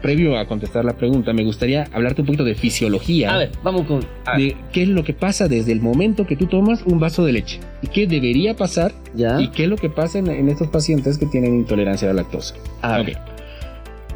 previo 0.00 0.38
a 0.38 0.46
contestar 0.46 0.82
la 0.82 0.96
pregunta, 0.96 1.34
me 1.34 1.44
gustaría 1.44 1.86
hablarte 1.92 2.22
un 2.22 2.26
poquito 2.26 2.44
de 2.44 2.54
fisiología. 2.54 3.34
A 3.34 3.36
ver, 3.36 3.52
vamos 3.62 3.86
con. 3.86 4.00
De 4.38 4.56
qué 4.72 4.84
es 4.84 4.88
lo 4.88 5.04
que 5.04 5.12
pasa 5.12 5.46
desde 5.46 5.72
el 5.72 5.82
momento 5.82 6.26
que 6.26 6.36
tú 6.36 6.46
tomas 6.46 6.82
un 6.86 6.98
vaso 6.98 7.22
de 7.26 7.32
leche. 7.32 7.60
Y 7.82 7.88
qué 7.88 8.06
debería 8.06 8.56
pasar. 8.56 8.92
¿Ya? 9.14 9.38
Y 9.42 9.48
qué 9.48 9.64
es 9.64 9.68
lo 9.68 9.76
que 9.76 9.90
pasa 9.90 10.20
en, 10.20 10.48
estos 10.48 10.68
pacientes 10.68 11.18
que 11.18 11.26
tienen 11.26 11.54
intolerancia 11.54 12.08
a 12.08 12.14
la 12.14 12.22
lactosa. 12.22 12.54
Ah, 12.80 12.98
ok. 13.02 13.10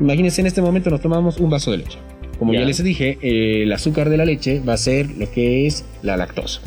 Imagínense 0.00 0.40
en 0.40 0.46
este 0.46 0.62
momento 0.62 0.88
nos 0.88 1.02
tomamos 1.02 1.36
un 1.36 1.50
vaso 1.50 1.70
de 1.70 1.78
leche. 1.78 1.98
Como 2.38 2.54
ya, 2.54 2.60
les 2.60 2.82
dije, 2.82 3.18
el 3.20 3.70
azúcar 3.72 4.08
de 4.08 4.16
la 4.16 4.24
leche 4.24 4.60
va 4.66 4.72
a 4.72 4.78
ser 4.78 5.10
lo 5.10 5.30
que 5.30 5.66
es 5.66 5.84
la 6.02 6.16
lactosa. 6.16 6.62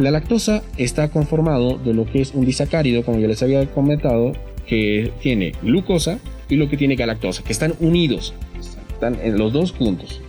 La 0.00 0.10
lactosa 0.10 0.62
está 0.78 1.10
conformado 1.10 1.76
de 1.76 1.92
lo 1.92 2.06
que 2.06 2.22
es 2.22 2.32
un 2.32 2.46
disacárido, 2.46 3.04
como 3.04 3.18
ya 3.18 3.28
les 3.28 3.42
había 3.42 3.66
comentado, 3.66 4.32
que 4.66 5.12
tiene 5.20 5.52
glucosa, 5.60 6.18
y 6.48 6.56
lo 6.56 6.70
que 6.70 6.78
tiene 6.78 6.96
galactosa, 6.96 7.44
que 7.44 7.52
están 7.52 7.74
unidos, 7.80 8.32
están 8.90 9.18
en 9.22 9.36
los 9.36 9.52
dos 9.52 9.72
puntos. 9.72 10.22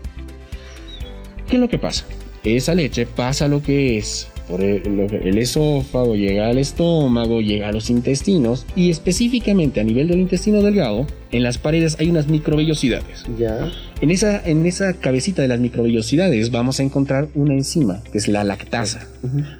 ¿Qué 1.47 1.55
es 1.55 1.61
lo 1.61 1.69
que 1.69 1.77
pasa? 1.77 2.03
Esa 2.43 2.75
leche 2.75 3.05
pasa 3.05 3.47
lo 3.47 3.63
que 3.63 3.97
es 3.97 4.27
por 4.51 4.61
el, 4.61 5.37
esófago, 5.37 6.15
llega 6.15 6.49
al 6.49 6.57
estómago, 6.57 7.39
llega 7.39 7.69
a 7.69 7.71
los 7.71 7.89
intestinos 7.89 8.65
y 8.75 8.89
específicamente 8.89 9.79
a 9.79 9.85
nivel 9.85 10.09
del 10.09 10.19
intestino 10.19 10.61
delgado, 10.61 11.07
en 11.31 11.43
las 11.43 11.57
paredes 11.57 11.95
hay 11.99 12.09
unas 12.09 12.27
microvellosidades. 12.27 13.23
Ya. 13.39 13.71
En 14.01 14.11
esa, 14.11 14.45
en 14.45 14.65
esa 14.65 14.93
cabecita 14.99 15.41
de 15.41 15.47
las 15.47 15.61
microvellosidades 15.61 16.51
vamos 16.51 16.81
a 16.81 16.83
encontrar 16.83 17.29
una 17.33 17.53
enzima 17.53 18.03
que 18.11 18.17
es 18.17 18.27
la 18.27 18.43
lactasa. 18.43 19.07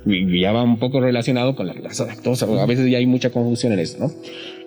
Ya 0.05 0.51
va 0.51 0.61
un 0.63 0.77
poco 0.77 0.99
relacionado 0.99 1.55
con 1.55 1.67
la 1.67 1.73
lactosa. 1.73 2.45
A 2.45 2.65
veces 2.65 2.91
ya 2.91 2.97
hay 2.97 3.05
mucha 3.05 3.29
confusión 3.29 3.71
en 3.71 3.79
eso, 3.79 3.97
¿no? 3.97 4.11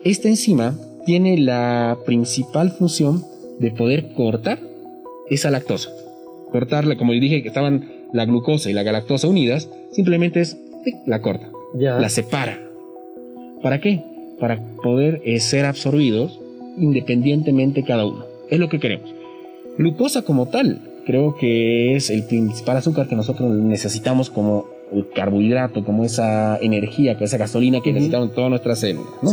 Esta 0.05 0.29
enzima 0.29 0.75
tiene 1.05 1.37
la 1.37 1.99
principal 2.07 2.71
función 2.71 3.23
de 3.61 3.73
poder 3.73 4.15
cortar 4.15 4.59
esa 5.29 5.51
lactosa. 5.51 5.91
Cortarla, 6.51 6.97
como 6.97 7.13
dije 7.13 7.43
que 7.43 7.49
estaban 7.49 7.94
la 8.15 8.25
glucosa 8.27 8.71
y 8.71 8.73
la 8.73 8.85
galactosa 8.85 9.27
unidas, 9.27 9.69
simplemente 9.91 10.41
es 10.41 10.57
la 11.05 11.21
corta, 11.21 11.51
la 11.75 12.09
separa. 12.09 12.61
¿Para 13.61 13.81
qué? 13.81 14.03
Para 14.39 14.61
poder 14.83 15.21
eh, 15.25 15.41
ser 15.41 15.67
absorbidos 15.67 16.39
independientemente 16.79 17.83
cada 17.83 18.07
uno. 18.07 18.25
Es 18.51 18.61
lo 18.61 18.69
que 18.69 18.79
queremos. 18.79 19.13
Glucosa 19.77 20.23
como 20.23 20.47
tal, 20.47 20.81
creo 21.05 21.35
que 21.35 21.97
es 21.97 22.09
el 22.09 22.25
principal 22.25 22.77
azúcar 22.77 23.09
que 23.09 23.17
nosotros 23.17 23.51
necesitamos 23.51 24.31
como 24.31 24.67
el 24.93 25.09
carbohidrato, 25.11 25.85
como 25.85 26.05
esa 26.05 26.57
energía, 26.59 27.17
esa 27.19 27.37
gasolina 27.37 27.81
que 27.81 27.93
necesitamos 27.93 28.29
en 28.29 28.35
todas 28.37 28.51
nuestras 28.51 28.79
células. 28.79 29.13
¿no? 29.23 29.33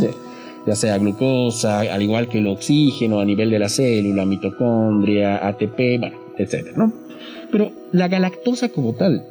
ya 0.66 0.76
sea 0.76 0.98
glucosa, 0.98 1.80
al 1.80 2.02
igual 2.02 2.28
que 2.28 2.38
el 2.38 2.46
oxígeno 2.46 3.20
a 3.20 3.24
nivel 3.24 3.50
de 3.50 3.58
la 3.58 3.68
célula, 3.68 4.24
mitocondria, 4.24 5.46
ATP, 5.46 5.98
bueno, 5.98 6.21
etcétera, 6.38 6.76
¿no? 6.76 6.92
Pero 7.50 7.70
la 7.92 8.08
galactosa 8.08 8.68
como 8.70 8.94
tal, 8.94 9.24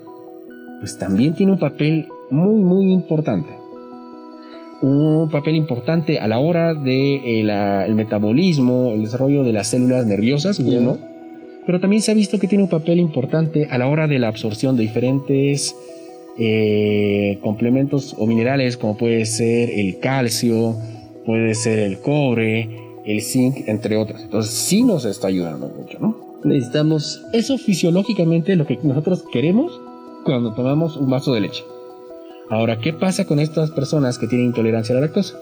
pues 0.79 0.98
también 0.98 1.34
tiene 1.34 1.53
un 1.53 1.60
papel 1.60 2.08
muy, 2.29 2.62
muy 2.62 2.91
importante. 2.91 3.50
Un 4.81 5.29
papel 5.29 5.55
importante 5.55 6.20
a 6.20 6.27
la 6.27 6.39
hora 6.39 6.74
de 6.74 7.15
eh, 7.15 7.86
el 7.86 7.96
metabolismo, 7.96 8.91
el 8.93 9.03
desarrollo 9.03 9.43
de 9.43 9.53
las 9.53 9.67
células 9.67 10.05
nerviosas, 10.05 10.60
uno, 10.60 10.98
pero 11.65 11.79
también 11.79 12.01
se 12.01 12.12
ha 12.12 12.15
visto 12.15 12.39
que 12.39 12.48
tiene 12.48 12.63
un 12.63 12.70
papel 12.70 13.00
importante 13.00 13.67
a 13.70 13.77
la 13.77 13.88
hora 13.88 14.08
de 14.08 14.17
la 14.17 14.27
absorción 14.27 14.77
de 14.77 14.84
diferentes 14.84 15.75
eh, 16.38 17.38
complementos 17.41 18.15
o 18.17 18.25
minerales, 18.25 18.77
como 18.77 18.98
puede 18.98 19.25
ser 19.25 19.70
el 19.70 20.00
calcio, 20.00 20.75
puede 21.25 21.53
ser 21.53 21.79
el 21.79 22.00
cobre, 22.00 22.70
el 23.05 23.22
zinc, 23.22 23.67
entre 23.67 23.98
otros. 23.98 24.22
Entonces 24.24 24.51
sí 24.51 24.81
nos 24.81 25.05
está 25.05 25.27
ayudando 25.27 25.70
mucho, 25.70 26.00
¿no? 26.00 26.30
Necesitamos 26.43 27.24
eso 27.33 27.57
fisiológicamente 27.57 28.55
lo 28.55 28.65
que 28.65 28.79
nosotros 28.83 29.24
queremos 29.31 29.79
cuando 30.25 30.53
tomamos 30.53 30.98
un 30.98 31.10
vaso 31.10 31.33
de 31.33 31.41
leche. 31.41 31.63
Ahora, 32.50 32.79
¿qué 32.79 32.93
pasa 32.93 33.25
con 33.25 33.39
estas 33.39 33.71
personas 33.71 34.17
que 34.17 34.27
tienen 34.27 34.48
intolerancia 34.48 34.93
a 34.93 35.00
la 35.00 35.07
lactosa? 35.07 35.38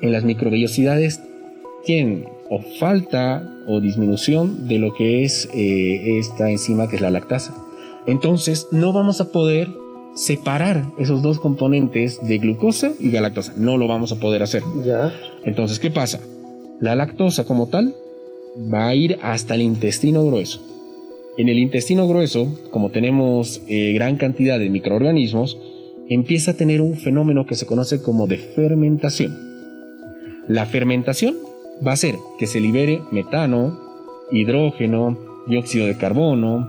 En 0.00 0.12
las 0.12 0.24
microvellosidades 0.24 1.20
tienen 1.84 2.26
o 2.50 2.60
falta 2.78 3.42
o 3.66 3.80
disminución 3.80 4.68
de 4.68 4.78
lo 4.78 4.94
que 4.94 5.24
es 5.24 5.48
eh, 5.54 6.18
esta 6.18 6.50
enzima 6.50 6.88
que 6.88 6.96
es 6.96 7.02
la 7.02 7.10
lactasa. 7.10 7.54
Entonces 8.06 8.68
no 8.70 8.92
vamos 8.92 9.20
a 9.20 9.32
poder 9.32 9.68
separar 10.14 10.84
esos 10.98 11.22
dos 11.22 11.38
componentes 11.38 12.20
de 12.26 12.38
glucosa 12.38 12.92
y 12.98 13.10
galactosa. 13.10 13.54
No 13.56 13.76
lo 13.76 13.86
vamos 13.86 14.12
a 14.12 14.16
poder 14.16 14.42
hacer. 14.42 14.62
Ya. 14.84 15.12
Entonces, 15.44 15.78
¿qué 15.78 15.90
pasa? 15.90 16.20
La 16.80 16.94
lactosa 16.94 17.44
como 17.44 17.68
tal 17.68 17.94
va 18.58 18.88
a 18.88 18.94
ir 18.94 19.18
hasta 19.22 19.54
el 19.54 19.62
intestino 19.62 20.24
grueso. 20.26 20.60
En 21.36 21.48
el 21.48 21.58
intestino 21.58 22.08
grueso, 22.08 22.52
como 22.70 22.90
tenemos 22.90 23.62
eh, 23.68 23.92
gran 23.92 24.16
cantidad 24.16 24.58
de 24.58 24.70
microorganismos, 24.70 25.56
empieza 26.08 26.52
a 26.52 26.54
tener 26.54 26.80
un 26.80 26.96
fenómeno 26.96 27.46
que 27.46 27.54
se 27.54 27.66
conoce 27.66 28.02
como 28.02 28.26
de 28.26 28.38
fermentación. 28.38 29.38
La 30.48 30.66
fermentación 30.66 31.36
va 31.86 31.92
a 31.92 31.94
hacer 31.94 32.16
que 32.38 32.46
se 32.46 32.60
libere 32.60 33.02
metano, 33.12 33.78
hidrógeno, 34.32 35.16
dióxido 35.46 35.86
de 35.86 35.96
carbono, 35.96 36.68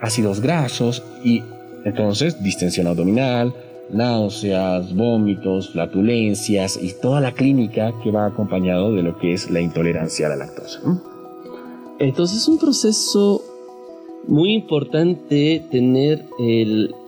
ácidos 0.00 0.40
grasos 0.40 1.02
y 1.22 1.42
entonces 1.84 2.42
distensión 2.42 2.86
abdominal, 2.86 3.52
náuseas, 3.90 4.94
vómitos, 4.94 5.70
flatulencias 5.70 6.78
y 6.80 6.94
toda 7.00 7.20
la 7.20 7.32
clínica 7.32 7.92
que 8.02 8.10
va 8.10 8.26
acompañado 8.26 8.94
de 8.94 9.02
lo 9.02 9.18
que 9.18 9.34
es 9.34 9.50
la 9.50 9.60
intolerancia 9.60 10.26
a 10.26 10.30
la 10.30 10.36
lactosa. 10.36 10.80
Entonces 11.98 12.38
es 12.38 12.48
un 12.48 12.58
proceso 12.58 13.42
muy 14.26 14.52
importante 14.52 15.64
tener 15.70 16.24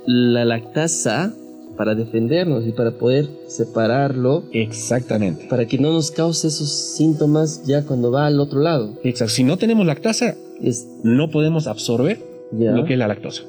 la 0.06 0.44
lactasa 0.44 1.32
para 1.76 1.94
defendernos 1.94 2.66
y 2.66 2.72
para 2.72 2.92
poder 2.92 3.28
separarlo. 3.46 4.44
Exactamente. 4.52 5.46
Para 5.48 5.66
que 5.66 5.78
no 5.78 5.92
nos 5.92 6.10
cause 6.10 6.48
esos 6.48 6.70
síntomas 6.70 7.64
ya 7.64 7.84
cuando 7.84 8.10
va 8.10 8.26
al 8.26 8.40
otro 8.40 8.60
lado. 8.60 8.98
Exacto. 9.04 9.32
Si 9.34 9.44
no 9.44 9.56
tenemos 9.56 9.86
lactasa, 9.86 10.34
no 11.04 11.30
podemos 11.30 11.66
absorber 11.66 12.20
lo 12.52 12.84
que 12.84 12.94
es 12.94 12.98
la 12.98 13.08
lactosa. 13.08 13.44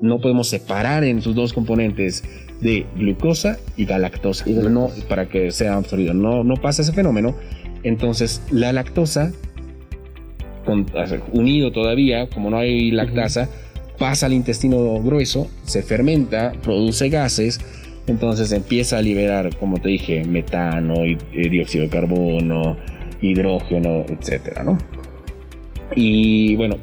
No 0.00 0.20
podemos 0.20 0.48
separar 0.48 1.04
en 1.04 1.22
sus 1.22 1.34
dos 1.34 1.52
componentes 1.52 2.24
de 2.60 2.86
glucosa 2.96 3.58
y 3.76 3.84
galactosa. 3.84 4.46
No, 4.46 4.90
para 5.08 5.28
que 5.28 5.50
sea 5.50 5.76
absorbido. 5.76 6.14
No, 6.14 6.42
no 6.42 6.56
pasa 6.56 6.82
ese 6.82 6.92
fenómeno. 6.92 7.36
Entonces, 7.82 8.42
la 8.50 8.72
lactosa, 8.72 9.32
unido 11.32 11.72
todavía, 11.72 12.28
como 12.28 12.50
no 12.50 12.58
hay 12.58 12.90
lactasa, 12.90 13.48
pasa 13.98 14.26
al 14.26 14.32
intestino 14.32 15.00
grueso, 15.00 15.48
se 15.64 15.82
fermenta, 15.82 16.52
produce 16.62 17.08
gases, 17.08 17.60
entonces 18.06 18.52
empieza 18.52 18.98
a 18.98 19.02
liberar, 19.02 19.56
como 19.56 19.78
te 19.78 19.88
dije, 19.88 20.24
metano, 20.24 21.06
y, 21.06 21.16
eh, 21.32 21.48
dióxido 21.48 21.84
de 21.84 21.90
carbono, 21.90 22.76
hidrógeno, 23.20 24.04
etcétera, 24.08 24.62
¿no? 24.64 24.78
Y 25.94 26.56
bueno, 26.56 26.76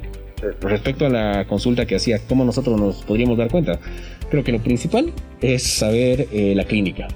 respecto 0.60 1.06
a 1.06 1.08
la 1.08 1.46
consulta 1.46 1.86
que 1.86 1.96
hacía, 1.96 2.18
¿cómo 2.28 2.44
nosotros 2.44 2.80
nos 2.80 3.02
podríamos 3.04 3.38
dar 3.38 3.50
cuenta? 3.50 3.78
Creo 4.30 4.42
que 4.42 4.52
lo 4.52 4.60
principal 4.60 5.12
es 5.40 5.62
saber 5.62 6.28
eh, 6.32 6.54
la 6.56 6.64
clínica. 6.64 7.08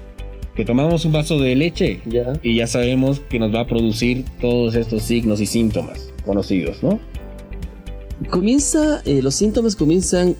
Que 0.55 0.65
tomamos 0.65 1.05
un 1.05 1.11
vaso 1.11 1.39
de 1.39 1.55
leche 1.55 1.99
y 2.41 2.55
ya 2.55 2.65
sabemos 2.65 3.19
que 3.19 3.37
nos 3.37 3.53
va 3.53 3.61
a 3.61 3.67
producir 3.67 4.25
todos 4.41 4.75
estos 4.75 5.03
signos 5.03 5.39
y 5.39 5.45
síntomas 5.45 6.11
conocidos, 6.27 6.83
¿no? 6.83 6.99
¿Comienza, 8.29 9.01
eh, 9.05 9.21
los 9.21 9.35
síntomas 9.35 9.75
comienzan 9.75 10.35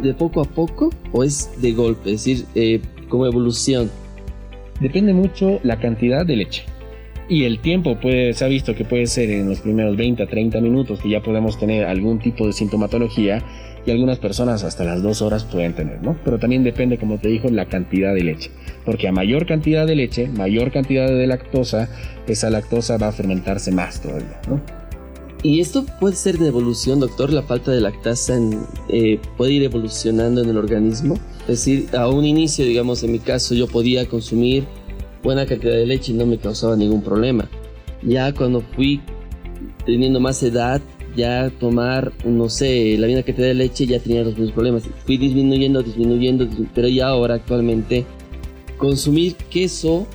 de 0.00 0.14
poco 0.14 0.40
a 0.40 0.44
poco 0.44 0.90
o 1.12 1.24
es 1.24 1.50
de 1.60 1.72
golpe? 1.72 2.12
Es 2.12 2.24
decir, 2.24 2.46
eh, 2.54 2.80
como 3.08 3.26
evolución. 3.26 3.90
Depende 4.80 5.12
mucho 5.12 5.60
la 5.62 5.78
cantidad 5.78 6.26
de 6.26 6.36
leche. 6.36 6.64
Y 7.28 7.44
el 7.44 7.60
tiempo 7.60 7.98
puede, 7.98 8.34
se 8.34 8.44
ha 8.44 8.48
visto 8.48 8.74
que 8.74 8.84
puede 8.84 9.06
ser 9.06 9.30
en 9.30 9.48
los 9.48 9.60
primeros 9.60 9.96
20 9.96 10.24
a 10.24 10.26
30 10.26 10.60
minutos 10.60 11.00
que 11.00 11.08
ya 11.08 11.22
podemos 11.22 11.58
tener 11.58 11.86
algún 11.86 12.18
tipo 12.18 12.46
de 12.46 12.52
sintomatología 12.52 13.42
y 13.86 13.90
algunas 13.90 14.18
personas 14.18 14.64
hasta 14.64 14.84
las 14.84 15.02
dos 15.02 15.22
horas 15.22 15.44
pueden 15.44 15.74
tener, 15.74 16.02
¿no? 16.02 16.16
Pero 16.24 16.38
también 16.38 16.64
depende, 16.64 16.98
como 16.98 17.18
te 17.18 17.28
dijo, 17.28 17.48
la 17.48 17.66
cantidad 17.66 18.14
de 18.14 18.24
leche. 18.24 18.50
Porque 18.84 19.08
a 19.08 19.12
mayor 19.12 19.46
cantidad 19.46 19.86
de 19.86 19.94
leche, 19.94 20.28
mayor 20.28 20.70
cantidad 20.70 21.06
de 21.06 21.26
lactosa, 21.26 21.88
esa 22.26 22.50
lactosa 22.50 22.98
va 22.98 23.08
a 23.08 23.12
fermentarse 23.12 23.70
más 23.72 24.00
todavía, 24.00 24.40
¿no? 24.48 24.83
¿Y 25.44 25.60
esto 25.60 25.84
puede 26.00 26.16
ser 26.16 26.38
de 26.38 26.48
evolución, 26.48 27.00
doctor? 27.00 27.30
¿La 27.30 27.42
falta 27.42 27.70
de 27.70 27.82
lactasa 27.82 28.40
eh, 28.88 29.20
puede 29.36 29.52
ir 29.52 29.62
evolucionando 29.62 30.40
en 30.40 30.48
el 30.48 30.56
organismo? 30.56 31.16
Es 31.42 31.48
decir, 31.48 31.88
a 31.94 32.08
un 32.08 32.24
inicio, 32.24 32.64
digamos, 32.64 33.02
en 33.02 33.12
mi 33.12 33.18
caso, 33.18 33.54
yo 33.54 33.66
podía 33.66 34.08
consumir 34.08 34.64
buena 35.22 35.44
cantidad 35.44 35.74
de 35.74 35.84
leche 35.84 36.12
y 36.12 36.14
no 36.14 36.24
me 36.24 36.38
causaba 36.38 36.76
ningún 36.76 37.02
problema. 37.02 37.46
Ya 38.00 38.32
cuando 38.32 38.62
fui 38.74 39.02
teniendo 39.84 40.18
más 40.18 40.42
edad, 40.42 40.80
ya 41.14 41.50
tomar, 41.60 42.10
no 42.24 42.48
sé, 42.48 42.96
la 42.96 43.06
misma 43.06 43.22
cantidad 43.22 43.48
de 43.48 43.54
leche 43.54 43.84
ya 43.84 43.98
tenía 43.98 44.22
los 44.24 44.38
mismos 44.38 44.52
problemas. 44.52 44.84
Fui 45.04 45.18
disminuyendo, 45.18 45.82
disminuyendo, 45.82 46.48
pero 46.74 46.88
ya 46.88 47.08
ahora 47.08 47.34
actualmente 47.34 48.06
consumir 48.78 49.34
queso, 49.50 50.06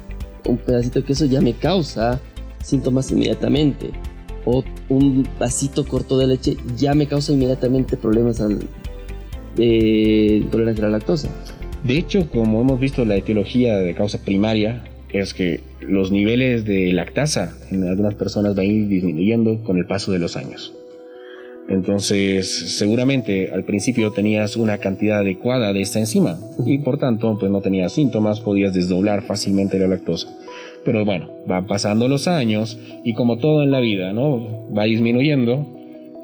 un 0.48 0.58
pedacito 0.58 1.02
de 1.02 1.06
queso 1.06 1.26
ya 1.26 1.40
me 1.40 1.54
causa 1.54 2.20
síntomas 2.64 3.12
inmediatamente 3.12 3.92
un 4.90 5.28
vasito 5.40 5.86
corto 5.86 6.18
de 6.18 6.28
leche 6.28 6.58
ya 6.78 6.94
me 6.94 7.08
causa 7.08 7.32
inmediatamente 7.32 7.98
problemas 7.98 8.42
al, 8.42 8.60
intolerancia 9.58 10.86
a 10.86 10.90
la 10.90 10.98
lactosa. 10.98 11.30
De 11.84 11.98
hecho, 11.98 12.30
como 12.30 12.62
hemos 12.62 12.80
visto, 12.80 13.06
la 13.06 13.16
etiología 13.16 13.78
de 13.78 13.96
causa 13.96 14.20
primaria 14.24 14.84
es 15.12 15.34
que 15.34 15.62
los 15.82 16.12
niveles 16.12 16.66
de 16.66 16.92
lactasa 16.94 17.58
en 17.72 17.88
algunas 17.88 18.16
personas 18.16 18.56
van 18.56 18.90
disminuyendo 18.90 19.64
con 19.64 19.78
el 19.78 19.86
paso 19.86 20.12
de 20.12 20.20
los 20.20 20.36
años. 20.36 20.74
Entonces, 21.70 22.78
seguramente 22.78 23.52
al 23.54 23.64
principio 23.64 24.12
tenías 24.12 24.58
una 24.58 24.80
cantidad 24.80 25.20
adecuada 25.20 25.72
de 25.72 25.82
esta 25.82 26.00
enzima 26.00 26.40
y 26.66 26.80
por 26.80 26.98
tanto, 26.98 27.38
pues 27.40 27.52
no 27.52 27.62
tenías 27.62 27.94
síntomas, 27.94 28.40
podías 28.40 28.74
desdoblar 28.74 29.22
fácilmente 29.22 29.78
la 29.78 29.88
lactosa. 29.88 30.36
Pero 30.86 31.06
bueno, 31.06 31.30
van 31.46 31.68
pasando 31.68 32.08
los 32.08 32.28
años 32.28 32.78
y 33.04 33.14
como 33.14 33.38
todo 33.38 33.64
en 33.64 33.72
la 33.72 33.80
vida, 33.80 34.14
¿no? 34.14 34.68
Va 34.76 34.84
disminuyendo, 34.86 35.66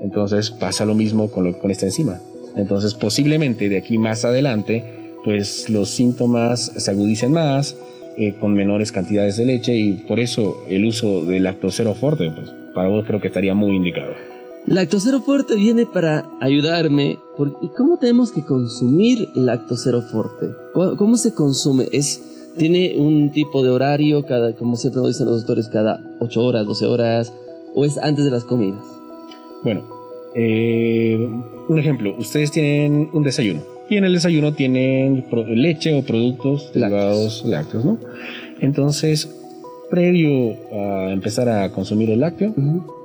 entonces 0.02 0.52
pasa 0.52 0.86
lo 0.86 0.96
mismo 0.96 1.30
con, 1.30 1.54
con 1.54 1.72
esta 1.72 1.86
enzima. 1.86 2.20
Entonces 2.56 2.94
posiblemente 2.94 3.70
de 3.70 3.78
aquí 3.78 3.98
más 3.98 4.24
adelante, 4.26 4.84
pues 5.24 5.70
los 5.70 5.90
síntomas 5.90 6.72
se 6.76 6.92
agudicen 6.92 7.34
más, 7.34 7.76
eh, 8.18 8.34
con 8.40 8.54
menores 8.54 8.94
cantidades 8.94 9.36
de 9.36 9.46
leche 9.46 9.76
y 9.76 9.94
por 9.94 10.22
eso 10.22 10.64
el 10.70 10.86
uso 10.86 11.26
del 11.26 11.44
lactosero 11.44 11.94
fuerte, 11.96 12.32
pues 12.34 12.50
para 12.74 12.88
vos 12.88 13.04
creo 13.06 13.20
que 13.20 13.28
estaría 13.28 13.54
muy 13.54 13.76
indicado. 13.76 14.14
Lactosero 14.68 15.20
fuerte 15.22 15.56
viene 15.56 15.86
para 15.86 16.26
ayudarme. 16.40 17.20
¿Y 17.62 17.68
cómo 17.76 17.98
tenemos 17.98 18.32
que 18.32 18.44
consumir 18.44 19.28
lactosero 19.36 20.02
fuerte? 20.02 20.48
¿Cómo 20.74 21.18
se 21.18 21.34
consume? 21.34 21.88
¿Es 21.92 22.35
tiene 22.58 22.96
un 22.98 23.32
tipo 23.32 23.64
de 23.64 23.70
horario, 23.70 24.26
cada, 24.26 24.54
como 24.54 24.76
siempre 24.76 25.02
nos 25.02 25.10
dicen 25.10 25.28
los 25.28 25.40
doctores, 25.40 25.68
cada 25.68 26.02
8 26.20 26.42
horas, 26.44 26.66
12 26.66 26.86
horas, 26.86 27.34
o 27.74 27.86
es 27.86 27.98
antes 27.98 28.26
de 28.26 28.32
las 28.32 28.44
comidas? 28.44 28.82
Bueno, 29.64 29.84
eh, 30.36 31.18
un 31.68 31.80
ejemplo, 31.80 32.16
ustedes 32.18 32.52
tienen 32.52 33.10
un 33.14 33.24
desayuno 33.24 33.62
y 33.90 33.98
en 33.98 34.04
el 34.04 34.14
desayuno 34.14 34.54
tienen 34.54 35.26
leche 35.50 35.94
o 35.94 36.04
productos 36.04 36.72
derivados 36.74 37.44
lácteos, 37.46 37.86
¿no? 37.86 38.00
Entonces, 38.60 39.30
previo 39.90 40.56
a 40.72 41.12
empezar 41.12 41.50
a 41.50 41.72
consumir 41.72 42.10
el 42.10 42.22
lácteo, 42.22 42.54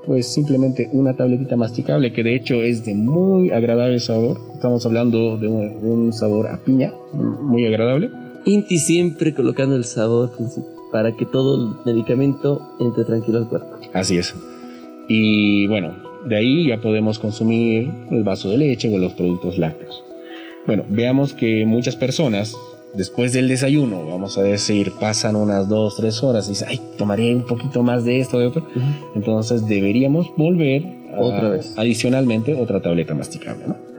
pues 0.07 0.33
simplemente 0.33 0.89
una 0.93 1.15
tabletita 1.15 1.57
masticable 1.57 2.13
que 2.13 2.23
de 2.23 2.35
hecho 2.35 2.63
es 2.63 2.85
de 2.85 2.95
muy 2.95 3.51
agradable 3.51 4.01
sabor. 4.01 4.41
Estamos 4.55 4.87
hablando 4.87 5.37
de 5.37 5.49
un 5.49 6.13
sabor 6.13 6.47
a 6.47 6.59
piña, 6.59 6.93
muy 7.13 7.67
agradable 7.67 8.11
Inti 8.45 8.79
siempre 8.79 9.35
colocando 9.35 9.77
el 9.77 9.85
sabor 9.85 10.33
para 10.93 11.17
que 11.17 11.27
todo 11.27 11.57
el 11.57 11.93
medicamento 11.93 12.77
entre 12.81 13.05
tranquilo 13.05 13.39
al 13.39 13.49
cuerpo. 13.49 13.79
Así 13.93 14.19
es. 14.19 14.35
Y 15.09 15.67
bueno, 15.67 15.95
de 16.27 16.37
ahí 16.37 16.69
ya 16.69 16.81
podemos 16.81 17.19
consumir 17.19 17.91
el 18.11 18.23
vaso 18.23 18.51
de 18.51 18.59
leche 18.59 18.95
o 18.95 18.99
los 18.99 19.13
productos 19.13 19.59
lácteos. 19.59 20.03
Bueno, 20.67 20.85
veamos 20.89 21.33
que 21.33 21.65
muchas 21.67 21.97
personas 21.97 22.57
después 22.95 23.33
del 23.33 23.49
desayuno, 23.49 24.05
vamos 24.07 24.37
a 24.39 24.43
decir, 24.43 24.93
pasan 25.01 25.37
unas 25.37 25.69
dos, 25.69 25.97
tres 25.97 26.23
horas 26.23 26.47
y 26.47 26.51
dicen, 26.51 26.69
ay, 26.71 26.81
tomaré 26.99 27.35
un 27.35 27.47
poquito 27.47 27.83
más 27.83 28.05
de 28.05 28.21
esto, 28.21 28.39
de 28.39 28.47
otro. 28.47 28.67
Entonces 29.15 29.67
deberíamos 29.67 30.29
volver 30.37 30.85
otra 31.17 31.51
vez. 31.51 31.75
Adicionalmente, 31.77 32.55
otra 32.55 32.81
tableta 32.81 33.15
masticable, 33.15 33.65
¿no? 33.67 33.90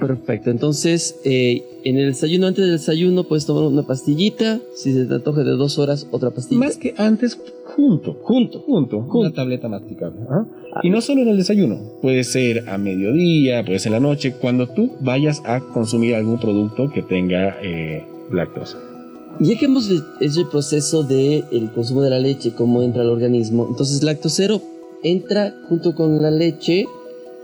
Perfecto, 0.00 0.50
entonces 0.50 1.20
eh, 1.24 1.62
en 1.84 1.98
el 1.98 2.12
desayuno, 2.12 2.46
antes 2.46 2.64
del 2.64 2.72
desayuno, 2.72 3.24
puedes 3.24 3.46
tomar 3.46 3.64
una 3.64 3.82
pastillita, 3.82 4.58
si 4.74 4.92
se 4.92 5.04
te 5.04 5.14
antoja 5.14 5.44
de 5.44 5.52
dos 5.52 5.78
horas, 5.78 6.06
otra 6.10 6.30
pastilla. 6.30 6.60
Más 6.60 6.76
que 6.76 6.94
antes, 6.96 7.38
junto, 7.64 8.14
junto, 8.22 8.60
junto, 8.60 8.98
una 9.18 9.32
tableta 9.32 9.68
masticable. 9.68 10.20
¿ah? 10.30 10.46
Y 10.82 10.90
no 10.90 11.00
solo 11.00 11.22
en 11.22 11.28
el 11.28 11.36
desayuno, 11.36 11.78
puede 12.00 12.24
ser 12.24 12.68
a 12.68 12.78
mediodía, 12.78 13.64
puede 13.64 13.78
ser 13.78 13.92
en 13.92 14.02
la 14.02 14.08
noche, 14.08 14.34
cuando 14.40 14.68
tú 14.68 14.92
vayas 15.00 15.42
a 15.44 15.60
consumir 15.60 16.14
algún 16.14 16.38
producto 16.38 16.90
que 16.90 17.02
tenga 17.02 17.56
eh, 17.62 18.04
lactosa. 18.32 18.78
Ya 19.38 19.58
que 19.58 19.66
hemos 19.66 19.88
hecho 20.20 20.40
el 20.40 20.48
proceso 20.48 21.02
del 21.02 21.44
el 21.52 21.70
consumo 21.72 22.02
de 22.02 22.10
la 22.10 22.18
leche, 22.18 22.52
cómo 22.52 22.82
entra 22.82 23.02
al 23.02 23.10
organismo, 23.10 23.66
entonces 23.70 24.02
lactosero 24.02 24.60
entra 25.02 25.54
junto 25.68 25.94
con 25.94 26.20
la 26.20 26.30
leche 26.30 26.86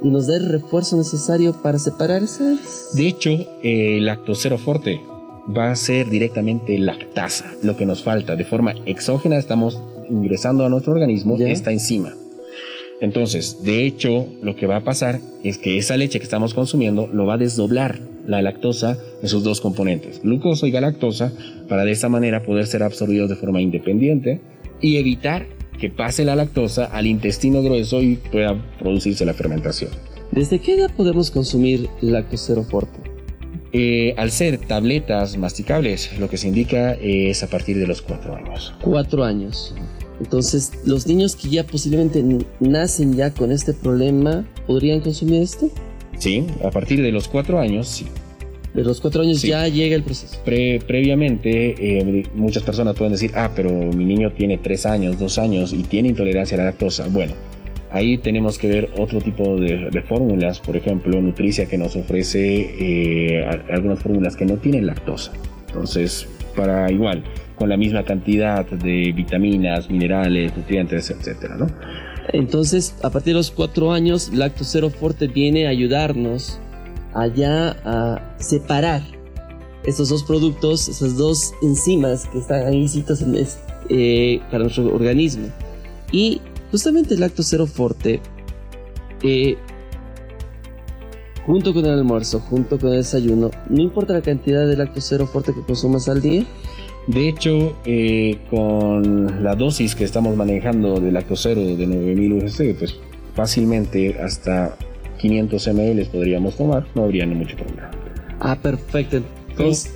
nos 0.02 0.26
da 0.26 0.37
el 0.37 0.46
refuerzo 0.46 0.96
necesario 0.96 1.54
para 1.62 1.78
separar 1.78 2.22
esas. 2.22 2.94
De 2.94 3.09
hecho, 3.09 3.30
el 3.62 4.06
lactocero 4.06 4.59
forte 4.59 5.00
va 5.56 5.70
a 5.70 5.76
ser 5.76 6.11
directamente 6.11 6.78
lactasa, 6.78 7.52
lo 7.62 7.76
que 7.76 7.87
nos 7.87 8.02
falta. 8.02 8.37
De 8.37 8.44
forma 8.44 8.74
exógena 8.85 9.37
estamos 9.37 9.80
ingresando 10.11 10.64
a 10.64 10.68
nuestro 10.68 10.92
organismo 10.92 11.37
esta 11.38 11.72
enzima. 11.72 12.14
Entonces, 13.00 13.62
de 13.62 13.85
hecho, 13.85 14.26
lo 14.42 14.56
que 14.56 14.66
va 14.66 14.76
a 14.76 14.85
pasar 14.85 15.20
es 15.44 15.59
que 15.59 15.76
esa 15.76 15.96
leche 15.96 16.18
que 16.18 16.24
estamos 16.24 16.54
consumiendo 16.54 17.09
lo 17.12 17.26
va 17.26 17.35
a 17.35 17.38
desdoblar 17.38 18.00
la 18.26 18.42
lactosa 18.42 18.98
en 19.22 19.28
sus 19.28 19.44
dos 19.44 19.61
componentes, 19.61 20.22
glucosa 20.22 20.66
y 20.66 20.70
galactosa, 20.70 21.32
para 21.68 21.85
de 21.85 21.92
esa 21.92 22.09
manera 22.09 22.42
poder 22.42 22.66
ser 22.66 22.82
absorbidos 22.82 23.28
de 23.28 23.37
forma 23.37 23.61
independiente 23.61 24.40
y 24.80 24.96
evitar 24.96 25.46
que 25.78 25.90
pase 25.90 26.24
la 26.24 26.36
lactosa 26.36 26.86
al 26.86 27.06
intestino 27.06 27.62
grueso 27.62 28.02
y 28.02 28.16
pueda 28.16 28.56
producirse 28.78 29.24
la 29.24 29.34
fermentación. 29.34 29.90
¿Desde 30.32 30.58
qué 30.58 30.74
edad 30.74 30.90
podemos 30.96 31.30
consumir 31.30 31.88
lactocero 32.00 32.62
forte? 32.64 32.98
Eh, 33.72 34.14
al 34.16 34.30
ser 34.30 34.58
tabletas 34.58 35.36
masticables, 35.36 36.18
lo 36.18 36.28
que 36.30 36.36
se 36.36 36.48
indica 36.48 36.94
es 36.94 37.42
a 37.42 37.48
partir 37.48 37.78
de 37.78 37.86
los 37.86 38.00
cuatro 38.00 38.34
años. 38.34 38.74
Cuatro 38.82 39.24
años. 39.24 39.74
Entonces, 40.20 40.72
los 40.84 41.06
niños 41.06 41.36
que 41.36 41.50
ya 41.50 41.66
posiblemente 41.66 42.24
nacen 42.58 43.14
ya 43.14 43.30
con 43.32 43.52
este 43.52 43.74
problema, 43.74 44.46
¿podrían 44.66 45.00
consumir 45.00 45.42
esto? 45.42 45.68
Sí, 46.18 46.46
a 46.64 46.70
partir 46.70 47.02
de 47.02 47.12
los 47.12 47.28
cuatro 47.28 47.60
años, 47.60 47.86
sí. 47.88 48.06
De 48.76 48.84
los 48.84 49.00
cuatro 49.00 49.22
años 49.22 49.40
ya 49.40 49.66
llega 49.68 49.96
el 49.96 50.02
proceso. 50.02 50.38
previamente, 50.44 51.74
eh, 51.78 52.24
muchas 52.34 52.62
personas 52.62 52.94
pueden 52.94 53.12
decir, 53.12 53.30
ah, 53.34 53.50
pero 53.56 53.70
mi 53.70 54.04
niño 54.04 54.32
tiene 54.32 54.58
tres 54.58 54.84
años, 54.84 55.18
dos 55.18 55.38
años 55.38 55.72
y 55.72 55.82
tiene 55.82 56.10
intolerancia 56.10 56.56
a 56.56 56.58
la 56.58 56.64
lactosa. 56.66 57.08
Bueno, 57.08 57.32
ahí 57.90 58.18
tenemos 58.18 58.58
que 58.58 58.68
ver 58.68 58.90
otro 58.98 59.22
tipo 59.22 59.56
de, 59.56 60.02
fórmulas, 60.06 60.60
por 60.60 60.76
ejemplo, 60.76 61.18
Nutricia 61.22 61.64
que 61.64 61.78
nos 61.78 61.96
ofrece 61.96 62.74
eh, 62.78 63.46
algunas 63.70 63.98
fórmulas 63.98 64.36
que 64.36 64.44
no 64.44 64.58
tienen 64.58 64.84
lactosa. 64.84 65.32
Entonces, 65.68 66.28
para 66.54 66.92
igual, 66.92 67.24
con 67.54 67.70
la 67.70 67.78
misma 67.78 68.02
cantidad 68.02 68.66
de 68.66 69.10
vitaminas, 69.16 69.88
minerales, 69.88 70.54
nutrientes, 70.54 71.08
etcétera, 71.08 71.56
¿no? 71.56 71.66
Entonces, 72.34 72.94
a 73.02 73.08
partir 73.08 73.32
de 73.32 73.38
los 73.38 73.50
cuatro 73.50 73.92
años, 73.92 74.34
Lacto 74.34 74.64
Cero 74.64 74.90
Forte 74.90 75.28
viene 75.28 75.66
a 75.66 75.70
ayudarnos 75.70 76.60
allá 77.16 77.76
a 77.85 78.37
separar 78.38 79.02
estos 79.85 80.09
dos 80.09 80.22
productos, 80.24 80.88
esas 80.88 81.16
dos 81.16 81.52
enzimas 81.62 82.26
que 82.26 82.38
están 82.38 82.66
ahí 82.66 82.87
en 82.87 83.46
eh, 83.88 84.40
para 84.50 84.64
nuestro 84.64 84.92
organismo. 84.94 85.48
Y 86.12 86.40
justamente 86.70 87.14
el 87.14 87.20
Lacto 87.20 87.42
Cero 87.42 87.66
Forte, 87.66 88.20
eh, 89.22 89.57
junto 91.44 91.72
con 91.72 91.85
el 91.87 91.92
almuerzo, 91.92 92.40
junto 92.40 92.79
con 92.79 92.90
el 92.90 92.96
desayuno, 92.96 93.50
no 93.68 93.81
importa 93.81 94.12
la 94.12 94.22
cantidad 94.22 94.66
de 94.66 94.76
Lacto 94.76 95.00
Cero 95.00 95.26
Forte 95.26 95.55
que 95.55 95.62
consumas 95.62 96.09
al 96.09 96.20
día, 96.20 96.44
de 97.07 97.29
hecho, 97.29 97.76
eh, 97.85 98.38
con 98.50 99.44
la 99.44 99.55
dosis 99.55 99.94
que 99.94 100.02
estamos 100.02 100.37
manejando 100.37 100.98
de 100.98 101.12
lactocero 101.12 101.61
de 101.64 101.87
9000 101.87 102.33
UGC, 102.33 102.79
pues 102.79 102.96
fácilmente 103.35 104.18
hasta 104.20 104.76
500 105.18 105.68
ml 105.68 106.07
podríamos 106.07 106.57
tomar, 106.57 106.87
no 106.94 107.05
habría 107.05 107.26
mucho 107.26 107.57
problema. 107.57 107.90
Ah, 108.40 108.57
perfecto. 108.61 109.22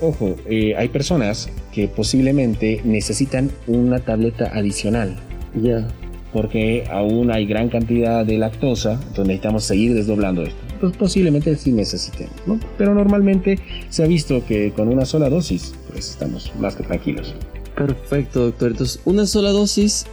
ojo, 0.01 0.35
eh, 0.49 0.75
hay 0.75 0.87
personas 0.89 1.49
que 1.71 1.87
posiblemente 1.87 2.81
necesitan 2.83 3.51
una 3.67 3.99
tableta 3.99 4.51
adicional. 4.53 5.17
Ya. 5.61 5.87
Porque 6.33 6.85
aún 6.89 7.31
hay 7.31 7.45
gran 7.45 7.69
cantidad 7.69 8.25
de 8.25 8.37
lactosa, 8.37 8.93
entonces 8.93 9.27
necesitamos 9.27 9.65
seguir 9.65 9.93
desdoblando 9.93 10.43
esto. 10.43 10.57
Pues 10.79 10.95
posiblemente 10.95 11.55
sí 11.55 11.71
necesiten, 11.71 12.27
¿no? 12.47 12.59
Pero 12.77 12.95
normalmente 12.95 13.59
se 13.89 14.03
ha 14.03 14.07
visto 14.07 14.43
que 14.45 14.71
con 14.71 14.87
una 14.87 15.05
sola 15.05 15.29
dosis 15.29 15.75
pues 15.91 16.09
estamos 16.09 16.51
más 16.59 16.75
que 16.75 16.83
tranquilos. 16.83 17.35
Perfecto, 17.75 18.45
doctor. 18.45 18.71
Entonces, 18.71 19.01
una 19.05 19.25
sola 19.25 19.51
dosis 19.51 20.05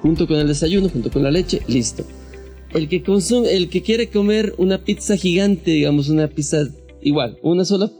junto 0.00 0.26
con 0.26 0.38
el 0.38 0.48
desayuno, 0.48 0.88
junto 0.88 1.10
con 1.10 1.22
la 1.22 1.30
leche, 1.30 1.60
listo. 1.66 2.04
El 2.74 2.88
que 2.88 3.02
consume, 3.02 3.56
el 3.56 3.68
que 3.68 3.82
quiere 3.82 4.08
comer 4.08 4.54
una 4.58 4.78
pizza 4.78 5.16
gigante, 5.16 5.72
digamos 5.72 6.08
una 6.08 6.28
pizza 6.28 6.68
igual, 7.02 7.38
una 7.42 7.64
sola. 7.64 7.90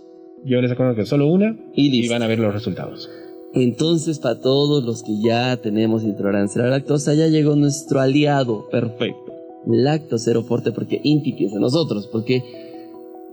Yo 0.45 0.61
les 0.61 0.71
aconsejo 0.71 0.97
que 0.97 1.07
solo 1.07 1.27
una 1.27 1.57
y, 1.75 2.09
van 2.09 2.23
a 2.23 2.27
ver 2.27 2.39
los 2.39 2.55
resultados. 2.55 3.11
Entonces, 3.53 4.21
para 4.21 4.41
todos 4.41 4.85
los 4.85 5.03
que 5.03 5.21
ya 5.23 5.57
tenemos 5.57 6.05
intolerancia 6.05 6.63
a 6.63 6.67
la 6.67 6.71
lactosa, 6.71 7.15
ya 7.15 7.27
llegó 7.27 7.57
nuestro 7.57 8.01
aliado 8.01 8.69
perfecto. 8.71 9.33
Lacto 9.67 10.19
cero 10.19 10.45
fuerte 10.45 10.73
porque 10.73 11.01
Inti 11.03 11.33
piensa 11.33 11.57
en 11.57 11.63
nosotros, 11.63 12.09
porque 12.11 12.43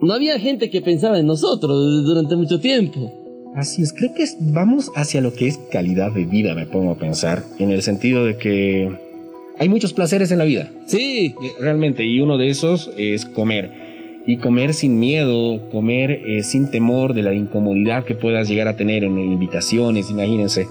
no 0.02 0.14
había 0.14 0.40
gente 0.40 0.70
que 0.70 0.82
pensaba 0.82 1.20
en 1.20 1.28
nosotros 1.28 2.04
durante 2.04 2.36
mucho 2.36 2.60
tiempo. 2.60 3.12
Así 3.56 3.82
es, 3.82 3.94
creo 3.94 4.14
que 4.14 4.26
vamos 4.40 4.92
hacia 4.96 5.22
lo 5.22 5.34
que 5.34 5.48
es 5.48 5.58
calidad 5.72 6.12
de 6.12 6.26
vida, 6.26 6.54
me 6.54 6.66
pongo 6.66 6.92
a 6.92 6.98
pensar, 6.98 7.44
en 7.60 7.72
el 7.72 7.82
sentido 7.82 8.26
de 8.26 8.38
que 8.38 9.07
hay 9.60 9.70
muchos 9.70 9.94
placeres 9.94 10.32
en 10.32 10.38
la 10.38 10.46
vida. 10.46 10.70
Sí. 10.86 11.36
Realmente, 11.60 12.06
y 12.06 12.20
uno 12.20 12.38
de 12.38 12.50
esos 12.50 12.92
es 12.98 13.26
comer. 13.26 13.72
Y 14.26 14.38
comer 14.38 14.74
sin 14.74 15.00
miedo, 15.00 15.70
comer 15.72 16.12
eh, 16.12 16.44
sin 16.44 16.70
temor 16.70 17.14
de 17.14 17.24
la 17.24 17.34
incomodidad 17.34 18.04
que 18.04 18.14
puedas 18.14 18.50
llegar 18.50 18.68
a 18.68 18.76
tener 18.76 19.04
en 19.04 19.18
invitaciones, 19.18 20.12
imagínense. 20.12 20.68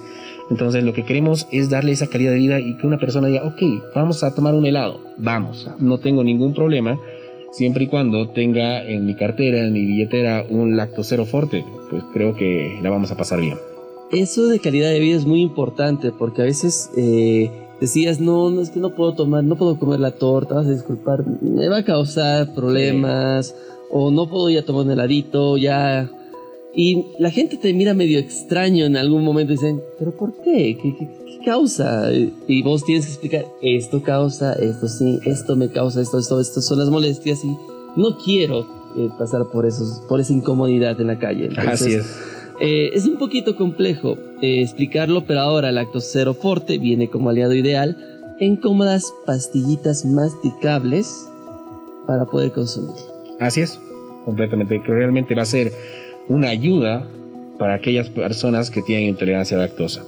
Entonces 0.51 0.85
lo 0.85 0.93
que 0.93 1.05
queremos 1.05 1.49
es 1.51 1.71
darle 1.71 1.93
esa 1.93 2.07
calidad 2.07 2.33
de 2.33 2.39
vida 2.39 2.61
y 2.61 2.77
que 2.77 2.87
una 2.87 2.99
persona 2.99 3.29
diga, 3.29 3.45
ok, 3.45 3.93
vamos 3.95 4.23
a 4.23 4.35
tomar 4.35 4.55
un 4.55 4.67
helado, 4.67 5.01
vamos, 5.17 5.69
no 5.81 5.99
tengo 5.99 6.23
ningún 6.23 6.55
problema 6.55 7.01
siempre 7.57 7.85
y 7.85 7.87
cuando 7.87 8.29
tenga 8.29 8.85
en 8.85 9.07
mi 9.07 9.15
cartera, 9.15 9.67
en 9.67 9.73
mi 9.73 9.85
billetera, 9.87 10.45
un 10.49 10.77
lactocero 10.77 11.25
fuerte, 11.25 11.65
pues 11.91 12.03
creo 12.13 12.35
que 12.35 12.79
la 12.83 12.91
vamos 12.91 13.11
a 13.11 13.17
pasar 13.17 13.41
bien. 13.41 13.57
Eso 14.13 14.47
de 14.47 14.61
calidad 14.61 14.91
de 14.91 15.01
vida 15.01 15.17
es 15.17 15.25
muy 15.25 15.41
importante 15.41 16.13
porque 16.13 16.43
a 16.43 16.45
veces 16.45 16.91
eh, 16.97 17.51
decías, 17.81 18.21
no, 18.21 18.51
no, 18.51 18.61
es 18.61 18.71
que 18.71 18.81
no 18.81 18.95
puedo 18.95 19.15
tomar, 19.15 19.45
no 19.45 19.57
puedo 19.57 19.79
comer 19.79 20.01
la 20.01 20.13
torta, 20.13 20.57
vas 20.57 20.67
a 20.67 20.73
disculpar, 20.73 21.25
me 21.41 21.69
va 21.69 21.79
a 21.79 21.85
causar 21.85 22.55
problemas, 22.55 23.55
o 23.91 24.11
no 24.11 24.29
puedo 24.29 24.51
ya 24.51 24.65
tomar 24.65 24.87
un 24.87 24.93
heladito, 24.93 25.57
ya... 25.57 26.11
Y 26.79 27.07
la 27.19 27.31
gente 27.31 27.57
te 27.57 27.73
mira 27.73 27.95
medio 27.95 28.19
extraño 28.19 28.85
en 28.85 28.99
algún 28.99 29.25
momento 29.25 29.55
y 29.55 29.57
dicen, 29.57 29.81
¿pero 29.99 30.15
por 30.15 30.35
qué? 30.43 30.77
¿Qué, 30.77 30.95
qué, 30.99 31.09
qué 31.09 31.39
causa? 31.43 32.11
Y 32.13 32.63
vos 32.63 32.85
tienes 32.85 33.07
que 33.07 33.13
explicar, 33.13 33.47
esto 33.63 34.03
causa, 34.03 34.53
esto 34.53 34.87
sí, 34.87 35.19
esto 35.25 35.57
me 35.57 35.71
causa, 35.71 36.03
esto, 36.03 36.19
esto, 36.19 36.39
esto 36.39 36.61
son 36.61 36.79
las 36.79 36.91
molestias 36.91 37.43
y 37.45 37.57
no 37.99 38.19
quiero 38.19 38.67
eh, 38.99 39.09
pasar 39.19 39.47
por, 39.47 39.65
esos, 39.65 40.03
por 40.07 40.21
esa 40.21 40.35
incomodidad 40.35 41.01
en 41.01 41.07
la 41.07 41.19
calle. 41.19 41.49
Así 41.57 41.95
es. 41.95 42.07
Eh, 42.61 42.91
es 42.95 43.07
un 43.07 43.19
poquito 43.19 43.55
complejo 43.57 44.17
eh, 44.41 44.63
explicarlo, 44.63 45.27
pero 45.27 45.41
ahora 45.41 45.69
el 45.69 45.87
Cero 46.01 46.35
Forte 46.35 46.79
viene 46.79 47.09
como 47.09 47.31
aliado 47.31 47.55
ideal 47.55 47.97
en 48.41 48.57
cómodas 48.57 49.13
pastillitas 49.27 50.05
masticables 50.05 51.29
para 52.07 52.25
poder 52.27 52.53
consumir. 52.53 52.97
Así 53.41 53.61
es, 53.61 53.79
completamente, 54.25 54.83
que 54.83 54.93
realmente 54.93 55.35
va 55.35 55.43
a 55.43 55.47
ser 55.47 55.73
una 56.29 56.49
ayuda 56.49 57.07
para 57.59 57.75
aquellas 57.75 58.09
personas 58.11 58.71
que 58.71 58.83
tienen 58.83 59.09
intolerancia 59.09 59.57
a 59.57 59.61
lactosa. 59.61 60.05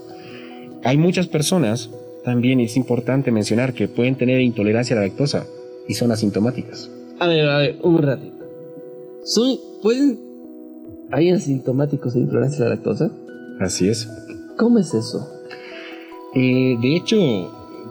Hay 0.84 0.96
muchas 0.96 1.26
personas, 1.26 1.90
también 2.24 2.60
es 2.60 2.76
importante 2.76 3.30
mencionar, 3.30 3.74
que 3.74 3.88
pueden 3.88 4.16
tener 4.16 4.40
intolerancia 4.40 4.96
a 4.96 5.00
la 5.00 5.06
lactosa 5.06 5.46
y 5.86 5.94
son 5.94 6.12
asintomáticas. 6.12 6.90
A 7.18 7.26
ver, 7.26 7.48
a 7.48 7.58
ver, 7.58 7.76
un 7.82 8.02
ratito. 8.02 8.44
¿Son, 9.24 9.58
¿Pueden... 9.82 10.27
¿Hay 11.10 11.30
asintomáticos 11.30 12.14
de 12.14 12.20
intolerancia 12.20 12.64
a 12.64 12.68
la 12.68 12.74
lactosa? 12.74 13.10
Así 13.60 13.88
es. 13.88 14.08
¿Cómo 14.56 14.78
es 14.78 14.92
eso? 14.92 15.26
Eh, 16.34 16.76
de 16.80 16.96
hecho, 16.96 17.16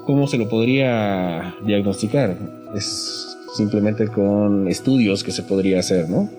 ¿cómo 0.05 0.27
se 0.27 0.37
lo 0.37 0.47
podría 0.47 1.55
diagnosticar? 1.65 2.37
Es 2.75 3.35
simplemente 3.55 4.07
con 4.07 4.67
estudios 4.67 5.23
que 5.23 5.31
se 5.31 5.43
podría 5.43 5.79
hacer, 5.79 6.09
¿no? 6.09 6.29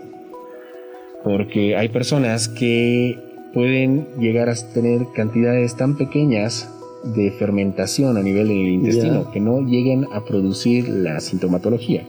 Porque 1.25 1.77
hay 1.77 1.89
personas 1.89 2.49
que 2.49 3.19
pueden 3.53 4.07
llegar 4.21 4.49
a 4.49 4.55
tener 4.55 5.07
cantidades 5.15 5.77
tan 5.77 5.97
pequeñas 5.97 6.71
de 7.03 7.33
fermentación 7.33 8.17
a 8.17 8.23
nivel 8.23 8.49
del 8.49 8.69
intestino 8.69 9.31
que 9.33 9.41
no 9.41 9.61
lleguen 9.63 10.07
a 10.13 10.25
producir 10.25 10.89
la 10.89 11.21
sintomatología. 11.21 12.07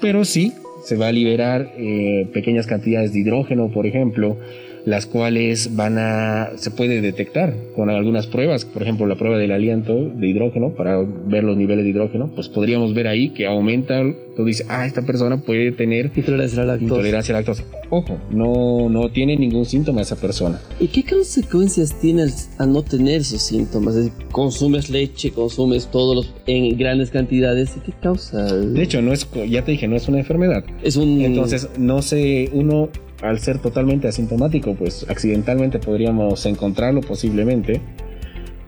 Pero 0.00 0.24
sí 0.24 0.52
se 0.82 0.96
va 0.96 1.08
a 1.08 1.12
liberar 1.12 1.72
eh, 1.76 2.26
pequeñas 2.32 2.66
cantidades 2.66 3.12
de 3.12 3.20
hidrógeno, 3.20 3.70
por 3.70 3.86
ejemplo, 3.86 4.36
las 4.84 5.06
cuales 5.06 5.76
van 5.76 5.98
a 5.98 6.50
se 6.56 6.70
puede 6.70 7.00
detectar 7.00 7.54
con 7.76 7.90
algunas 7.90 8.26
pruebas, 8.26 8.64
por 8.64 8.82
ejemplo 8.82 9.06
la 9.06 9.16
prueba 9.16 9.38
del 9.38 9.52
aliento 9.52 9.94
de 9.94 10.28
hidrógeno 10.28 10.70
para 10.70 10.98
ver 11.00 11.44
los 11.44 11.56
niveles 11.56 11.84
de 11.84 11.90
hidrógeno, 11.90 12.30
pues 12.34 12.48
podríamos 12.48 12.94
ver 12.94 13.06
ahí 13.06 13.30
que 13.30 13.46
aumenta 13.46 14.02
tú 14.36 14.44
dices, 14.44 14.66
ah, 14.68 14.86
esta 14.86 15.02
persona 15.02 15.38
puede 15.38 15.72
tener 15.72 16.10
Intolerancia 16.14 16.62
a 16.62 16.64
la 16.64 16.72
lactosa. 16.72 16.94
intolerancia 16.94 17.32
a 17.32 17.34
la 17.34 17.40
lactosa. 17.40 17.64
Ojo, 17.90 18.18
no, 18.30 18.88
no 18.88 19.10
tiene 19.10 19.36
ningún 19.36 19.64
síntoma 19.66 20.00
esa 20.00 20.16
persona. 20.16 20.60
¿Y 20.80 20.88
qué 20.88 21.04
consecuencias 21.04 21.98
tienes 22.00 22.50
a 22.58 22.66
no 22.66 22.82
tener 22.82 23.20
esos 23.20 23.42
síntomas? 23.42 23.94
Es 23.96 24.04
decir, 24.04 24.26
consumes 24.30 24.90
leche, 24.90 25.30
consumes 25.30 25.86
todos 25.86 26.16
los 26.16 26.34
en 26.46 26.76
grandes 26.78 27.10
cantidades. 27.10 27.76
¿Y 27.76 27.80
qué 27.80 27.92
causa? 28.00 28.44
De 28.54 28.82
hecho, 28.82 29.02
no 29.02 29.12
es, 29.12 29.28
ya 29.48 29.62
te 29.64 29.72
dije, 29.72 29.88
no 29.88 29.96
es 29.96 30.08
una 30.08 30.18
enfermedad. 30.18 30.64
es 30.82 30.96
un. 30.96 31.20
Entonces, 31.20 31.68
no 31.78 32.02
sé, 32.02 32.48
uno 32.52 32.88
al 33.22 33.38
ser 33.40 33.58
totalmente 33.58 34.08
asintomático, 34.08 34.74
pues 34.74 35.06
accidentalmente 35.08 35.78
podríamos 35.78 36.44
encontrarlo 36.46 37.00
posiblemente. 37.00 37.80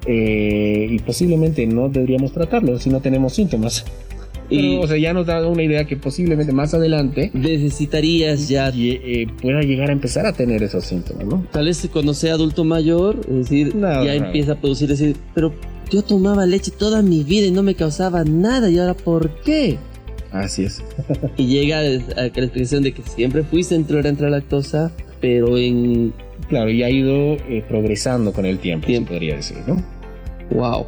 eh, 0.07 0.87
y 0.90 0.99
posiblemente 0.99 1.67
no 1.67 1.88
deberíamos 1.88 2.31
tratarlo 2.33 2.79
si 2.79 2.90
no 2.90 3.01
tenemos 3.01 3.33
síntomas. 3.35 3.87
Pero, 4.51 4.62
Y- 4.62 4.77
o 4.77 4.87
sea, 4.87 4.99
ya 4.99 5.14
nos 5.14 5.27
da 5.27 5.47
una 5.49 5.62
idea 5.62 5.87
que 5.87 5.97
posiblemente 5.97 6.53
más 6.53 6.75
adelante 6.75 7.31
necesitarías 7.33 8.47
ya. 8.49 8.71
y- 8.75 8.90
eh, 9.03 9.27
pueda 9.40 9.62
llegar 9.62 9.88
a 9.88 9.93
empezar 9.95 10.27
a 10.27 10.35
tener 10.35 10.62
esos 10.62 10.85
síntomas, 10.85 11.25
¿no? 11.27 11.47
Tal 11.51 11.64
vez 11.64 11.88
cuando 11.90 12.12
sea 12.12 12.35
adulto 12.35 12.64
mayor, 12.64 13.17
es 13.31 13.35
decir, 13.35 13.73
ya 13.81 14.14
empieza 14.14 14.53
a 14.53 14.61
producir, 14.61 14.88
decir, 14.88 15.17
pero 15.35 15.55
yo 15.90 16.03
tomaba 16.03 16.45
leche 16.45 16.71
toda 16.71 17.01
mi 17.01 17.25
vida 17.25 17.47
y 17.47 17.51
no 17.51 17.62
me 17.62 17.75
causaba 17.75 18.25
nada, 18.25 18.69
¿y 18.71 18.79
ahora 18.79 18.93
por 18.95 19.31
qué? 19.40 19.79
Así 20.35 20.64
es. 20.64 20.83
Y 21.37 21.47
llega 21.47 21.79
a 21.79 21.83
la 21.83 22.27
explicación 22.27 22.83
de 22.83 22.92
que 22.92 23.03
siempre 23.03 23.44
fuiste 23.44 23.77
intolerante 23.77 24.25
a 24.27 24.31
la 24.31 24.38
lactosa, 24.38 24.90
pero 25.20 25.57
en. 25.57 26.12
Claro, 26.49 26.70
y 26.70 26.83
ha 26.83 26.90
ido 26.90 27.35
eh, 27.49 27.64
progresando 27.68 28.33
con 28.33 28.44
el 28.44 28.59
tiempo, 28.59 28.87
Tiempo. 28.87 29.09
se 29.09 29.14
podría 29.14 29.37
decir, 29.37 29.59
¿no? 29.66 29.83
¡Wow! 30.51 30.87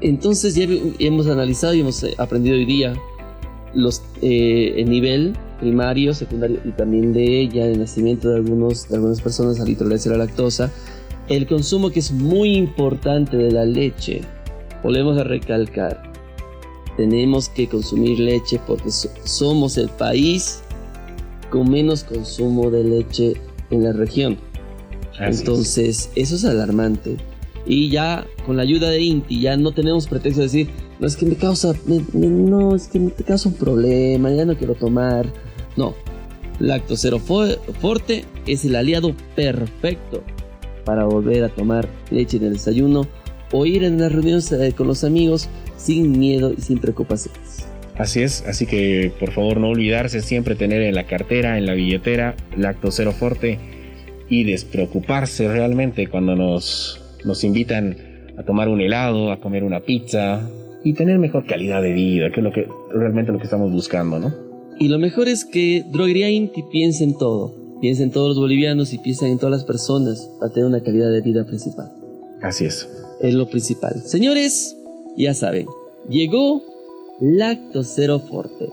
Entonces 0.00 0.54
ya 0.54 0.66
hemos 1.00 1.26
analizado 1.26 1.74
y 1.74 1.80
hemos 1.80 2.02
eh, 2.04 2.14
aprendido 2.16 2.56
hoy 2.56 2.64
día 2.64 2.94
los, 3.74 4.02
eh, 4.22 4.74
el 4.76 4.88
nivel 4.88 5.34
primario, 5.58 6.14
secundario 6.14 6.60
y 6.64 6.70
también 6.70 7.12
de 7.12 7.48
ya 7.48 7.66
el 7.66 7.80
nacimiento 7.80 8.30
de, 8.30 8.36
algunos, 8.36 8.88
de 8.88 8.94
algunas 8.94 9.20
personas 9.20 9.60
a 9.60 9.64
la 9.64 9.70
intolerancia 9.70 10.12
a 10.12 10.16
la 10.16 10.24
lactosa. 10.26 10.70
El 11.28 11.46
consumo 11.48 11.90
que 11.90 11.98
es 11.98 12.12
muy 12.12 12.54
importante 12.56 13.36
de 13.36 13.50
la 13.50 13.64
leche. 13.64 14.22
Volvemos 14.82 15.18
a 15.18 15.24
recalcar. 15.24 16.09
Tenemos 17.00 17.48
que 17.48 17.66
consumir 17.66 18.20
leche 18.20 18.60
porque 18.66 18.90
so- 18.90 19.08
somos 19.24 19.78
el 19.78 19.88
país 19.88 20.60
con 21.48 21.70
menos 21.70 22.04
consumo 22.04 22.70
de 22.70 22.84
leche 22.84 23.32
en 23.70 23.84
la 23.84 23.92
región. 23.94 24.36
Así 25.14 25.22
es. 25.30 25.38
Entonces, 25.40 26.10
eso 26.14 26.34
es 26.36 26.44
alarmante. 26.44 27.16
Y 27.64 27.88
ya 27.88 28.26
con 28.44 28.58
la 28.58 28.64
ayuda 28.64 28.90
de 28.90 29.00
Inti, 29.00 29.40
ya 29.40 29.56
no 29.56 29.72
tenemos 29.72 30.06
pretexto 30.08 30.40
de 30.42 30.46
decir, 30.48 30.68
no 30.98 31.06
es 31.06 31.16
que 31.16 31.24
me 31.24 31.36
causa, 31.36 31.72
me- 31.86 32.04
me- 32.12 32.26
no, 32.26 32.74
es 32.76 32.86
que 32.88 33.00
me 33.00 33.10
causa 33.12 33.48
un 33.48 33.54
problema, 33.54 34.30
ya 34.30 34.44
no 34.44 34.54
quiero 34.54 34.74
tomar. 34.74 35.26
No, 35.78 35.94
Lactocero 36.58 37.18
Fo- 37.18 37.56
Forte 37.80 38.26
es 38.46 38.66
el 38.66 38.76
aliado 38.76 39.14
perfecto 39.34 40.22
para 40.84 41.06
volver 41.06 41.44
a 41.44 41.48
tomar 41.48 41.88
leche 42.10 42.36
en 42.36 42.44
el 42.44 42.52
desayuno 42.52 43.06
o 43.52 43.66
ir 43.66 43.84
en 43.84 43.98
las 43.98 44.12
reuniones 44.12 44.50
eh, 44.52 44.72
con 44.76 44.86
los 44.86 45.04
amigos 45.04 45.48
sin 45.76 46.18
miedo 46.18 46.52
y 46.56 46.60
sin 46.60 46.78
preocupaciones. 46.78 47.66
Así 47.96 48.22
es, 48.22 48.44
así 48.46 48.66
que 48.66 49.12
por 49.20 49.32
favor 49.32 49.58
no 49.58 49.68
olvidarse 49.68 50.22
siempre 50.22 50.54
tener 50.54 50.82
en 50.82 50.94
la 50.94 51.04
cartera, 51.06 51.58
en 51.58 51.66
la 51.66 51.74
billetera, 51.74 52.34
Lacto 52.56 52.90
Cero 52.90 53.12
Forte 53.12 53.58
y 54.28 54.44
despreocuparse 54.44 55.48
realmente 55.48 56.06
cuando 56.06 56.34
nos, 56.34 57.00
nos 57.24 57.44
invitan 57.44 57.96
a 58.38 58.42
tomar 58.44 58.68
un 58.68 58.80
helado, 58.80 59.32
a 59.32 59.40
comer 59.40 59.64
una 59.64 59.80
pizza 59.80 60.48
y 60.82 60.94
tener 60.94 61.18
mejor 61.18 61.44
calidad 61.46 61.82
de 61.82 61.92
vida, 61.92 62.30
que 62.30 62.40
es 62.40 62.44
lo 62.44 62.52
que 62.52 62.66
realmente 62.94 63.32
lo 63.32 63.38
que 63.38 63.44
estamos 63.44 63.70
buscando, 63.70 64.18
¿no? 64.18 64.32
Y 64.78 64.88
lo 64.88 64.98
mejor 64.98 65.28
es 65.28 65.44
que 65.44 65.84
Droguería 65.92 66.30
Inti 66.30 66.62
piensa 66.72 67.04
en 67.04 67.18
todo. 67.18 67.54
Piensa 67.82 68.02
en 68.02 68.10
todos 68.10 68.28
los 68.28 68.38
bolivianos 68.38 68.94
y 68.94 68.98
piensa 68.98 69.28
en 69.28 69.38
todas 69.38 69.52
las 69.52 69.64
personas 69.64 70.30
para 70.38 70.52
tener 70.52 70.66
una 70.66 70.82
calidad 70.82 71.10
de 71.10 71.20
vida 71.20 71.44
principal. 71.44 71.92
Así 72.40 72.64
es. 72.64 72.88
Es 73.20 73.34
lo 73.34 73.48
principal. 73.48 74.02
Señores, 74.04 74.76
ya 75.16 75.34
saben, 75.34 75.66
llegó 76.08 76.62
Lacto 77.20 77.82
Cero 77.82 78.18
Forte. 78.18 78.70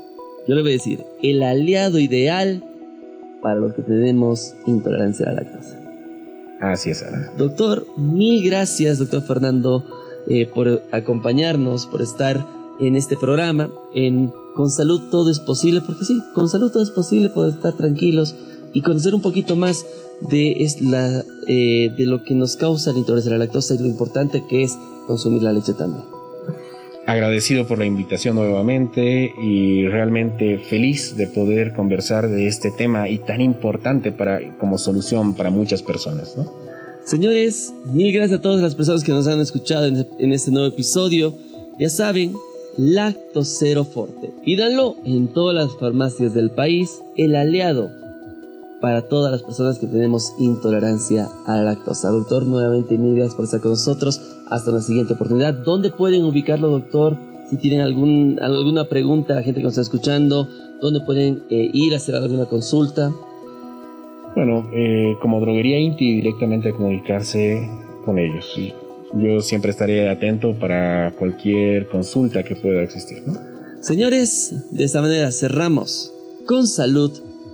Yo 0.48 0.56
le 0.56 0.62
voy 0.62 0.72
a 0.72 0.74
decir, 0.74 1.04
el 1.22 1.44
aliado 1.44 2.00
ideal 2.00 2.64
para 3.42 3.56
los 3.56 3.74
que 3.74 3.82
tenemos 3.82 4.54
intolerancia 4.66 5.26
a 5.26 5.34
la 5.34 5.42
lactosa. 5.42 5.80
Así 6.62 6.90
es, 6.90 7.04
Ana. 7.04 7.32
Doctor, 7.38 7.86
mil 7.98 8.44
gracias, 8.44 9.00
doctor 9.00 9.22
Fernando, 9.22 9.84
eh, 10.28 10.48
por 10.48 10.82
acompañarnos, 10.92 11.86
por 11.86 12.02
estar 12.02 12.46
en 12.80 12.96
este 12.96 13.18
programa. 13.18 13.70
En 13.94 14.32
Con 14.56 14.70
Salud 14.70 15.10
todo 15.12 15.30
es 15.30 15.40
posible, 15.40 15.82
porque 15.82 16.06
sí, 16.06 16.20
con 16.34 16.50
salud 16.50 16.72
todo 16.72 16.84
es 16.84 16.92
posible, 16.92 17.30
poder 17.30 17.54
estar 17.56 17.74
tranquilos 17.74 18.36
y 18.74 18.82
conocer 18.82 19.16
un 19.16 19.22
poquito 19.22 19.56
más 19.56 19.86
de, 20.22 20.64
es 20.64 20.82
la, 20.82 21.24
eh, 21.48 21.92
de 21.98 22.06
lo 22.06 22.24
que 22.24 22.34
nos 22.34 22.56
causa 22.56 22.92
la 22.92 23.00
intolerancia 23.00 23.32
a 23.32 23.38
la 23.38 23.46
lactosa 23.46 23.76
y 23.76 23.80
lo 23.80 23.86
importante 23.86 24.44
que 24.50 24.64
es 24.64 24.78
consumir 25.06 25.44
la 25.44 25.54
leche 25.54 25.74
también. 25.74 26.04
Agradecido 27.06 27.66
por 27.66 27.80
la 27.80 27.86
invitación 27.86 28.36
nuevamente 28.36 29.32
y 29.42 29.88
realmente 29.88 30.60
feliz 30.60 31.16
de 31.16 31.28
poder 31.28 31.74
conversar 31.74 32.28
de 32.28 32.48
este 32.48 32.70
tema 32.70 33.08
y 33.08 33.20
tan 33.20 33.40
importante 33.40 34.12
para, 34.12 34.58
como 34.58 34.78
solución 34.78 35.34
para 35.34 35.50
muchas 35.50 35.82
personas, 35.82 36.36
¿no? 36.36 36.52
Señores, 37.06 37.74
mil 37.86 38.12
gracias 38.12 38.40
a 38.40 38.42
todas 38.42 38.62
las 38.62 38.76
personas 38.76 39.06
que 39.06 39.14
nos 39.14 39.26
han 39.28 39.40
escuchado 39.40 39.86
en, 39.86 40.06
en 40.20 40.34
este 40.34 40.52
nuevo 40.52 40.68
episodio. 40.68 41.34
Ya 41.80 41.90
saben, 41.90 42.34
Lacto 42.76 43.46
Cero 43.46 43.86
Forte. 43.86 44.30
Pídanlo 44.44 44.98
en 45.06 45.30
todas 45.30 45.56
las 45.56 45.80
farmacias 45.80 46.34
del 46.34 46.52
país, 46.52 47.02
el 47.16 47.38
aliado 47.38 47.90
para 48.82 49.08
todas 49.08 49.32
las 49.32 49.44
personas 49.44 49.80
que 49.80 49.88
tenemos 49.88 50.34
intolerancia 50.40 51.30
a 51.46 51.58
la 51.58 51.64
lactosa. 51.64 52.10
Doctor, 52.10 52.46
nuevamente 52.46 52.98
mil 52.98 53.16
gracias 53.16 53.36
por 53.36 53.46
estar 53.46 53.62
con 53.62 53.72
nosotros. 53.72 54.22
Hasta 54.50 54.72
la 54.72 54.82
siguiente 54.82 55.14
oportunidad. 55.14 55.54
¿Dónde 55.54 55.90
pueden 55.90 56.24
ubicarlo, 56.24 56.70
doctor? 56.70 57.18
Si 57.50 57.58
tienen 57.58 57.82
algún, 57.82 58.40
alguna 58.42 58.86
pregunta, 58.86 59.36
la 59.36 59.44
gente 59.44 59.62
que 59.62 59.66
nos 59.66 59.74
está 59.74 59.82
escuchando, 59.82 60.48
¿dónde 60.82 61.00
pueden 61.02 61.44
eh, 61.50 61.70
ir 61.74 61.94
a 61.94 61.98
hacer 61.98 62.16
alguna 62.16 62.46
consulta? 62.46 63.12
Bueno, 64.36 64.70
eh, 64.74 65.16
como 65.22 65.40
droguería 65.40 65.80
Inti, 65.80 66.16
directamente 66.16 66.72
comunicarse 66.72 67.70
con 68.06 68.20
ellos. 68.20 68.46
Y 68.58 68.74
yo 69.20 69.42
siempre 69.42 69.72
estaré 69.72 70.10
atento 70.10 70.54
para 70.60 71.14
cualquier 71.18 71.88
consulta 71.88 72.44
que 72.44 72.56
pueda 72.56 72.84
existir. 72.84 73.24
¿no? 73.26 73.34
Señores, 73.82 74.54
de 74.72 74.84
esta 74.84 75.02
manera 75.02 75.32
cerramos. 75.32 76.14
Con 76.46 76.68
salud, 76.68 77.12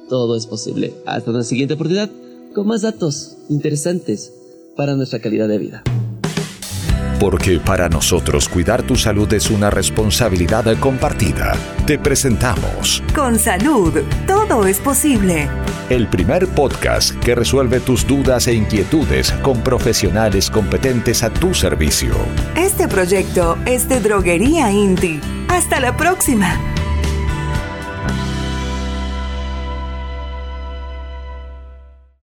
todo 0.10 0.36
es 0.36 0.46
posible. 0.48 0.94
Hasta 1.06 1.32
una 1.32 1.44
siguiente 1.44 1.74
oportunidad 1.76 2.10
con 2.54 2.68
más 2.68 2.82
datos 2.82 3.38
interesantes 3.50 4.32
para 4.76 4.96
nuestra 4.96 5.20
calidad 5.20 5.48
de 5.48 5.58
vida. 5.58 5.84
Porque 7.20 7.58
para 7.60 7.88
nosotros 7.88 8.50
cuidar 8.50 8.84
tu 8.86 8.96
salud 8.98 9.32
es 9.34 9.50
una 9.50 9.70
responsabilidad 9.70 10.66
compartida. 10.80 11.54
Te 11.88 11.98
presentamos 11.98 13.02
Con 13.16 13.40
salud, 13.40 13.94
todo 14.28 14.66
es 14.66 14.80
posible. 14.80 15.48
el 15.90 16.08
primer 16.10 16.48
podcast 16.48 17.16
que 17.20 17.34
resuelve 17.36 17.80
tus 17.80 18.06
dudas 18.06 18.48
e 18.48 18.54
inquietudes 18.56 19.32
con 19.42 19.64
profesionales 19.64 20.50
competentes 20.50 21.24
a 21.24 21.30
tu 21.30 21.54
servicio. 21.54 22.14
Este 22.58 22.88
proyecto 22.90 23.58
es 23.66 23.88
de 23.88 24.02
Droguería 24.02 24.72
Inti. 24.72 25.22
Hasta 25.48 25.80
la 25.80 25.96
próxima. 25.96 26.60